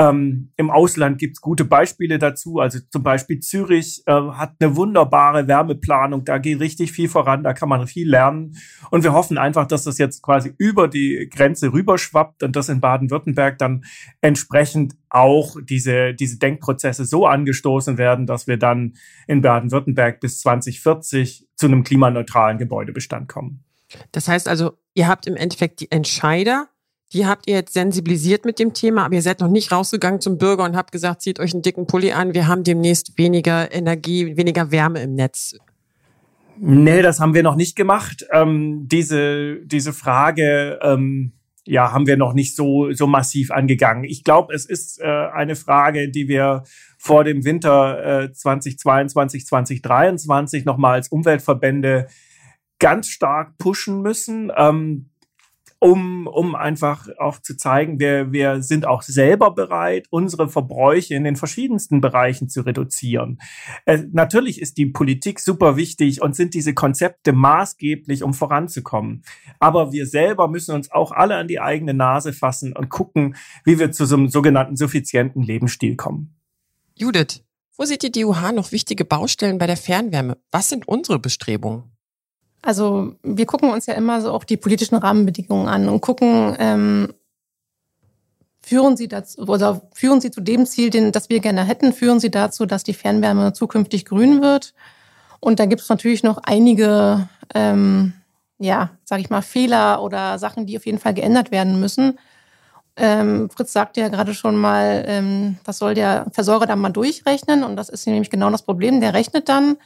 Ähm, 0.00 0.52
Im 0.56 0.70
Ausland 0.70 1.18
gibt's 1.18 1.40
gute 1.40 1.64
Beispiele 1.64 2.18
dazu. 2.18 2.60
Also 2.60 2.78
zum 2.88 3.02
Beispiel 3.02 3.40
Zürich 3.40 4.04
äh, 4.06 4.12
hat 4.12 4.54
eine 4.60 4.76
wunderbare 4.76 5.48
Wärmeplanung. 5.48 6.24
Da 6.24 6.38
geht 6.38 6.60
richtig 6.60 6.92
viel 6.92 7.08
voran. 7.08 7.42
Da 7.42 7.52
kann 7.52 7.68
man 7.68 7.88
viel 7.88 8.08
lernen. 8.08 8.56
Und 8.90 9.02
wir 9.02 9.12
hoffen 9.12 9.38
einfach, 9.38 9.66
dass 9.66 9.82
das 9.82 9.98
jetzt 9.98 10.22
quasi 10.22 10.54
über 10.56 10.86
die 10.86 11.28
Grenze 11.34 11.72
rüberschwappt 11.72 12.44
und 12.44 12.54
dass 12.54 12.68
in 12.68 12.80
Baden-Württemberg 12.80 13.58
dann 13.58 13.84
entsprechend 14.20 14.94
auch 15.08 15.56
diese, 15.60 16.14
diese 16.14 16.38
Denkprozesse 16.38 17.04
so 17.04 17.26
angestoßen 17.26 17.98
werden, 17.98 18.26
dass 18.26 18.46
wir 18.46 18.56
dann 18.56 18.94
in 19.26 19.40
Baden-Württemberg 19.40 20.20
bis 20.20 20.40
2040 20.42 21.48
zu 21.56 21.66
einem 21.66 21.82
klimaneutralen 21.82 22.58
Gebäudebestand 22.58 23.28
kommen. 23.28 23.64
Das 24.12 24.28
heißt 24.28 24.46
also, 24.46 24.78
ihr 24.94 25.08
habt 25.08 25.26
im 25.26 25.34
Endeffekt 25.34 25.80
die 25.80 25.90
Entscheider 25.90 26.68
die 27.12 27.26
habt 27.26 27.48
ihr 27.48 27.54
jetzt 27.54 27.72
sensibilisiert 27.72 28.44
mit 28.44 28.58
dem 28.58 28.74
Thema, 28.74 29.04
aber 29.04 29.14
ihr 29.14 29.22
seid 29.22 29.40
noch 29.40 29.48
nicht 29.48 29.72
rausgegangen 29.72 30.20
zum 30.20 30.36
Bürger 30.36 30.64
und 30.64 30.76
habt 30.76 30.92
gesagt, 30.92 31.22
zieht 31.22 31.40
euch 31.40 31.54
einen 31.54 31.62
dicken 31.62 31.86
Pulli 31.86 32.12
an, 32.12 32.34
wir 32.34 32.46
haben 32.46 32.64
demnächst 32.64 33.16
weniger 33.16 33.72
Energie, 33.72 34.36
weniger 34.36 34.70
Wärme 34.70 35.02
im 35.02 35.14
Netz. 35.14 35.56
Nee, 36.60 37.02
das 37.02 37.20
haben 37.20 37.34
wir 37.34 37.42
noch 37.42 37.56
nicht 37.56 37.76
gemacht. 37.76 38.26
Ähm, 38.32 38.88
diese, 38.88 39.60
diese 39.64 39.92
Frage, 39.92 40.78
ähm, 40.82 41.32
ja, 41.64 41.92
haben 41.92 42.06
wir 42.06 42.16
noch 42.16 42.32
nicht 42.32 42.56
so, 42.56 42.92
so 42.92 43.06
massiv 43.06 43.50
angegangen. 43.50 44.04
Ich 44.04 44.24
glaube, 44.24 44.54
es 44.54 44.64
ist 44.64 45.00
äh, 45.00 45.04
eine 45.04 45.54
Frage, 45.54 46.10
die 46.10 46.26
wir 46.26 46.64
vor 46.98 47.24
dem 47.24 47.44
Winter 47.44 48.24
äh, 48.24 48.32
2022, 48.32 49.46
2023 49.46 50.64
nochmal 50.64 50.94
als 50.94 51.08
Umweltverbände 51.08 52.08
ganz 52.78 53.08
stark 53.08 53.56
pushen 53.58 54.02
müssen. 54.02 54.50
Ähm, 54.56 55.07
um, 55.80 56.26
um 56.26 56.54
einfach 56.54 57.08
auch 57.18 57.40
zu 57.40 57.56
zeigen, 57.56 58.00
wir, 58.00 58.32
wir 58.32 58.62
sind 58.62 58.86
auch 58.86 59.02
selber 59.02 59.52
bereit, 59.52 60.06
unsere 60.10 60.48
Verbräuche 60.48 61.14
in 61.14 61.24
den 61.24 61.36
verschiedensten 61.36 62.00
Bereichen 62.00 62.48
zu 62.48 62.62
reduzieren. 62.62 63.40
Äh, 63.84 64.04
natürlich 64.12 64.60
ist 64.60 64.76
die 64.78 64.86
Politik 64.86 65.38
super 65.40 65.76
wichtig 65.76 66.20
und 66.20 66.34
sind 66.34 66.54
diese 66.54 66.74
Konzepte 66.74 67.32
maßgeblich, 67.32 68.22
um 68.22 68.34
voranzukommen. 68.34 69.22
Aber 69.60 69.92
wir 69.92 70.06
selber 70.06 70.48
müssen 70.48 70.74
uns 70.74 70.90
auch 70.90 71.12
alle 71.12 71.36
an 71.36 71.48
die 71.48 71.60
eigene 71.60 71.94
Nase 71.94 72.32
fassen 72.32 72.72
und 72.72 72.88
gucken, 72.88 73.36
wie 73.64 73.78
wir 73.78 73.92
zu 73.92 74.04
so 74.04 74.16
einem 74.16 74.28
sogenannten 74.28 74.76
suffizienten 74.76 75.42
Lebensstil 75.42 75.96
kommen. 75.96 76.34
Judith, 76.94 77.44
wo 77.76 77.84
ihr 77.84 77.96
die 77.98 78.24
UH 78.24 78.52
noch 78.52 78.72
wichtige 78.72 79.04
Baustellen 79.04 79.58
bei 79.58 79.68
der 79.68 79.76
Fernwärme? 79.76 80.36
Was 80.50 80.68
sind 80.68 80.88
unsere 80.88 81.20
Bestrebungen? 81.20 81.97
Also 82.62 83.14
wir 83.22 83.46
gucken 83.46 83.70
uns 83.70 83.86
ja 83.86 83.94
immer 83.94 84.20
so 84.20 84.32
auch 84.32 84.44
die 84.44 84.56
politischen 84.56 84.96
Rahmenbedingungen 84.96 85.68
an 85.68 85.88
und 85.88 86.00
gucken, 86.00 86.56
ähm, 86.58 87.14
führen 88.60 88.96
sie 88.96 89.08
dazu 89.08 89.42
oder 89.42 89.80
führen 89.94 90.20
sie 90.20 90.30
zu 90.30 90.40
dem 90.40 90.66
Ziel, 90.66 90.90
den, 90.90 91.12
das 91.12 91.30
wir 91.30 91.40
gerne 91.40 91.64
hätten, 91.64 91.92
führen 91.92 92.20
sie 92.20 92.30
dazu, 92.30 92.66
dass 92.66 92.84
die 92.84 92.94
Fernwärme 92.94 93.52
zukünftig 93.52 94.04
grün 94.04 94.42
wird. 94.42 94.74
Und 95.40 95.60
da 95.60 95.66
gibt 95.66 95.80
es 95.80 95.88
natürlich 95.88 96.22
noch 96.22 96.38
einige, 96.42 97.28
ähm, 97.54 98.12
ja, 98.58 98.90
sage 99.04 99.22
ich 99.22 99.30
mal, 99.30 99.42
Fehler 99.42 100.02
oder 100.02 100.38
Sachen, 100.38 100.66
die 100.66 100.76
auf 100.76 100.84
jeden 100.84 100.98
Fall 100.98 101.14
geändert 101.14 101.50
werden 101.50 101.80
müssen. 101.80 102.18
Ähm, 102.96 103.48
Fritz 103.48 103.72
sagte 103.72 104.00
ja 104.00 104.08
gerade 104.08 104.34
schon 104.34 104.56
mal, 104.56 105.04
ähm, 105.06 105.56
das 105.64 105.78
soll 105.78 105.94
der 105.94 106.26
Versorger 106.32 106.66
dann 106.66 106.80
mal 106.80 106.90
durchrechnen. 106.90 107.62
Und 107.62 107.76
das 107.76 107.88
ist 107.88 108.06
nämlich 108.06 108.28
genau 108.28 108.50
das 108.50 108.62
Problem. 108.62 109.00
Der 109.00 109.14
rechnet 109.14 109.48
dann 109.48 109.76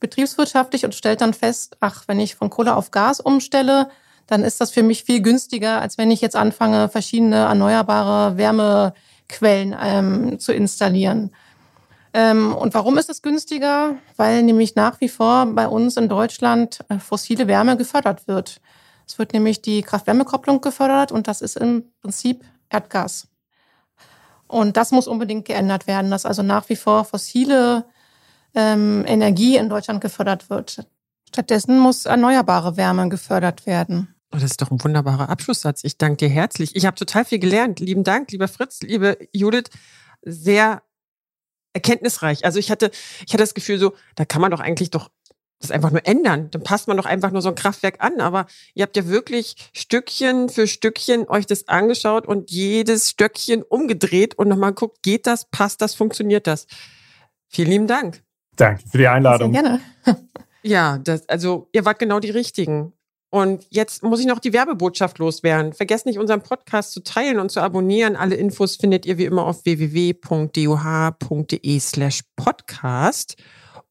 betriebswirtschaftlich 0.00 0.84
und 0.84 0.94
stellt 0.94 1.20
dann 1.20 1.34
fest, 1.34 1.76
ach, 1.80 2.04
wenn 2.06 2.20
ich 2.20 2.34
von 2.34 2.50
Kohle 2.50 2.76
auf 2.76 2.90
Gas 2.90 3.20
umstelle, 3.20 3.88
dann 4.26 4.42
ist 4.42 4.60
das 4.60 4.70
für 4.70 4.82
mich 4.82 5.04
viel 5.04 5.22
günstiger, 5.22 5.80
als 5.80 5.98
wenn 5.98 6.10
ich 6.10 6.20
jetzt 6.20 6.36
anfange, 6.36 6.88
verschiedene 6.88 7.36
erneuerbare 7.36 8.36
Wärmequellen 8.36 9.76
ähm, 9.80 10.38
zu 10.38 10.52
installieren. 10.52 11.30
Ähm, 12.12 12.54
und 12.54 12.74
warum 12.74 12.98
ist 12.98 13.10
es 13.10 13.22
günstiger? 13.22 13.96
Weil 14.16 14.42
nämlich 14.42 14.74
nach 14.74 15.00
wie 15.00 15.08
vor 15.08 15.46
bei 15.46 15.68
uns 15.68 15.96
in 15.96 16.08
Deutschland 16.08 16.80
äh, 16.88 16.98
fossile 16.98 17.46
Wärme 17.46 17.76
gefördert 17.76 18.26
wird. 18.26 18.60
Es 19.06 19.18
wird 19.18 19.32
nämlich 19.32 19.62
die 19.62 19.82
Kraft-Wärme-Kopplung 19.82 20.60
gefördert 20.60 21.12
und 21.12 21.28
das 21.28 21.40
ist 21.40 21.56
im 21.56 21.84
Prinzip 22.00 22.44
Erdgas. 22.70 23.28
Und 24.48 24.76
das 24.76 24.92
muss 24.92 25.06
unbedingt 25.06 25.44
geändert 25.44 25.86
werden, 25.86 26.10
dass 26.10 26.26
also 26.26 26.42
nach 26.42 26.68
wie 26.68 26.76
vor 26.76 27.04
fossile 27.04 27.84
ähm, 28.56 29.04
Energie 29.06 29.56
in 29.56 29.68
Deutschland 29.68 30.00
gefördert 30.00 30.50
wird. 30.50 30.86
Stattdessen 31.28 31.78
muss 31.78 32.06
erneuerbare 32.06 32.76
Wärme 32.76 33.08
gefördert 33.08 33.66
werden. 33.66 34.14
Oh, 34.32 34.38
das 34.38 34.50
ist 34.50 34.62
doch 34.62 34.70
ein 34.70 34.82
wunderbarer 34.82 35.28
Abschlusssatz. 35.28 35.84
Ich 35.84 35.98
danke 35.98 36.16
dir 36.16 36.28
herzlich. 36.28 36.74
Ich 36.74 36.86
habe 36.86 36.96
total 36.96 37.24
viel 37.24 37.38
gelernt. 37.38 37.78
Lieben 37.78 38.02
Dank, 38.02 38.32
lieber 38.32 38.48
Fritz, 38.48 38.80
liebe 38.82 39.18
Judith. 39.32 39.70
Sehr 40.22 40.82
erkenntnisreich. 41.74 42.44
Also 42.44 42.58
ich 42.58 42.70
hatte, 42.70 42.90
ich 43.26 43.32
hatte 43.32 43.42
das 43.42 43.54
Gefühl 43.54 43.78
so, 43.78 43.94
da 44.14 44.24
kann 44.24 44.40
man 44.40 44.50
doch 44.50 44.60
eigentlich 44.60 44.90
doch 44.90 45.10
das 45.60 45.70
einfach 45.70 45.90
nur 45.90 46.06
ändern. 46.06 46.50
Dann 46.50 46.62
passt 46.62 46.88
man 46.88 46.96
doch 46.96 47.06
einfach 47.06 47.30
nur 47.30 47.42
so 47.42 47.48
ein 47.50 47.54
Kraftwerk 47.54 48.02
an. 48.02 48.20
Aber 48.20 48.46
ihr 48.74 48.82
habt 48.82 48.96
ja 48.96 49.06
wirklich 49.06 49.70
Stückchen 49.72 50.48
für 50.48 50.66
Stückchen 50.66 51.28
euch 51.28 51.46
das 51.46 51.68
angeschaut 51.68 52.26
und 52.26 52.50
jedes 52.50 53.10
Stöckchen 53.10 53.62
umgedreht 53.62 54.36
und 54.38 54.48
nochmal 54.48 54.72
guckt, 54.72 55.02
geht 55.02 55.26
das, 55.26 55.48
passt 55.50 55.80
das, 55.80 55.94
funktioniert 55.94 56.46
das. 56.46 56.66
Vielen 57.48 57.70
lieben 57.70 57.86
Dank. 57.86 58.22
Danke 58.56 58.82
für 58.88 58.98
die 58.98 59.06
Einladung. 59.06 59.52
Sehr 59.52 59.62
gerne. 59.62 59.80
ja, 60.62 60.98
das, 60.98 61.28
also 61.28 61.68
ihr 61.72 61.84
wart 61.84 61.98
genau 61.98 62.20
die 62.20 62.30
Richtigen. 62.30 62.92
Und 63.30 63.66
jetzt 63.70 64.02
muss 64.02 64.20
ich 64.20 64.26
noch 64.26 64.38
die 64.38 64.52
Werbebotschaft 64.52 65.18
loswerden. 65.18 65.72
Vergesst 65.72 66.06
nicht, 66.06 66.18
unseren 66.18 66.42
Podcast 66.42 66.92
zu 66.92 67.02
teilen 67.02 67.38
und 67.38 67.50
zu 67.50 67.60
abonnieren. 67.60 68.16
Alle 68.16 68.36
Infos 68.36 68.76
findet 68.76 69.04
ihr 69.04 69.18
wie 69.18 69.24
immer 69.24 69.44
auf 69.44 69.64
www.duh.de 69.64 70.20
slash 71.80 72.20
podcast. 72.36 73.36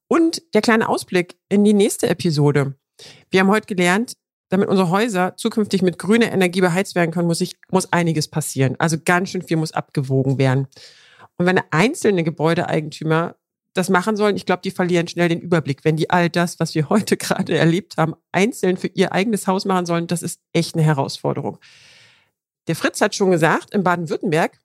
Und 0.08 0.41
der 0.54 0.62
kleine 0.62 0.88
Ausblick 0.89 1.38
in 1.49 1.63
die 1.63 1.73
nächste 1.73 2.08
Episode. 2.08 2.75
Wir 3.30 3.41
haben 3.41 3.49
heute 3.49 3.67
gelernt, 3.67 4.13
damit 4.49 4.69
unsere 4.69 4.89
Häuser 4.89 5.36
zukünftig 5.36 5.82
mit 5.82 5.99
grüner 5.99 6.32
Energie 6.32 6.62
beheizt 6.62 6.95
werden 6.95 7.12
können, 7.12 7.28
muss, 7.28 7.41
ich, 7.41 7.58
muss 7.69 7.91
einiges 7.91 8.30
passieren. 8.30 8.75
Also 8.80 8.97
ganz 9.04 9.30
schön 9.30 9.41
viel 9.41 9.58
muss 9.58 9.73
abgewogen 9.73 10.38
werden. 10.38 10.67
Und 11.38 11.45
wenn 11.45 11.60
einzelne 11.71 12.23
Gebäudeeigentümer 12.23 13.36
das 13.75 13.89
machen 13.89 14.15
sollen, 14.15 14.38
ich 14.38 14.45
glaube, 14.45 14.61
die 14.63 14.71
verlieren 14.71 15.07
schnell 15.07 15.27
den 15.27 15.41
Überblick. 15.41 15.83
Wenn 15.83 15.97
die 15.97 16.09
all 16.09 16.29
das, 16.29 16.59
was 16.59 16.73
wir 16.73 16.89
heute 16.89 17.17
gerade 17.17 17.55
erlebt 17.57 17.97
haben, 17.97 18.15
einzeln 18.31 18.77
für 18.77 18.88
ihr 18.88 19.11
eigenes 19.11 19.47
Haus 19.47 19.65
machen 19.65 19.85
sollen, 19.85 20.07
das 20.07 20.23
ist 20.23 20.39
echt 20.53 20.75
eine 20.75 20.83
Herausforderung. 20.83 21.59
Der 22.67 22.75
Fritz 22.75 23.01
hat 23.01 23.13
schon 23.13 23.31
gesagt, 23.31 23.75
in 23.75 23.83
Baden-Württemberg 23.83 24.57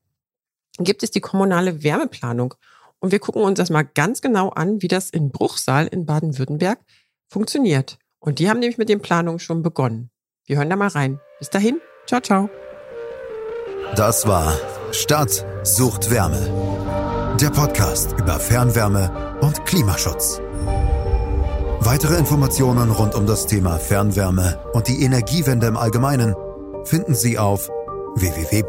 gibt 0.78 1.02
es 1.02 1.10
die 1.10 1.20
kommunale 1.20 1.82
Wärmeplanung. 1.82 2.54
Und 3.00 3.12
wir 3.12 3.18
gucken 3.18 3.42
uns 3.42 3.58
das 3.58 3.68
mal 3.68 3.82
ganz 3.82 4.22
genau 4.22 4.50
an, 4.50 4.80
wie 4.80 4.88
das 4.88 5.10
in 5.10 5.30
Bruchsal 5.30 5.88
in 5.88 6.06
Baden-Württemberg 6.06 6.78
funktioniert. 7.28 7.98
Und 8.20 8.38
die 8.38 8.48
haben 8.48 8.60
nämlich 8.60 8.78
mit 8.78 8.88
den 8.88 9.02
Planungen 9.02 9.40
schon 9.40 9.62
begonnen. 9.62 10.10
Wir 10.46 10.58
hören 10.58 10.70
da 10.70 10.76
mal 10.76 10.88
rein. 10.88 11.18
Bis 11.38 11.50
dahin, 11.50 11.80
ciao, 12.06 12.20
ciao. 12.20 12.48
Das 13.96 14.26
war 14.26 14.54
Stadt 14.92 15.44
sucht 15.64 16.10
Wärme 16.10 16.69
der 17.40 17.50
Podcast 17.50 18.12
über 18.18 18.38
Fernwärme 18.38 19.38
und 19.40 19.64
Klimaschutz. 19.64 20.40
Weitere 21.80 22.16
Informationen 22.16 22.90
rund 22.90 23.14
um 23.14 23.26
das 23.26 23.46
Thema 23.46 23.78
Fernwärme 23.78 24.58
und 24.74 24.88
die 24.88 25.02
Energiewende 25.02 25.68
im 25.68 25.78
Allgemeinen 25.78 26.34
finden 26.84 27.14
Sie 27.14 27.38
auf 27.38 27.70
www.duh.de. 28.16 28.60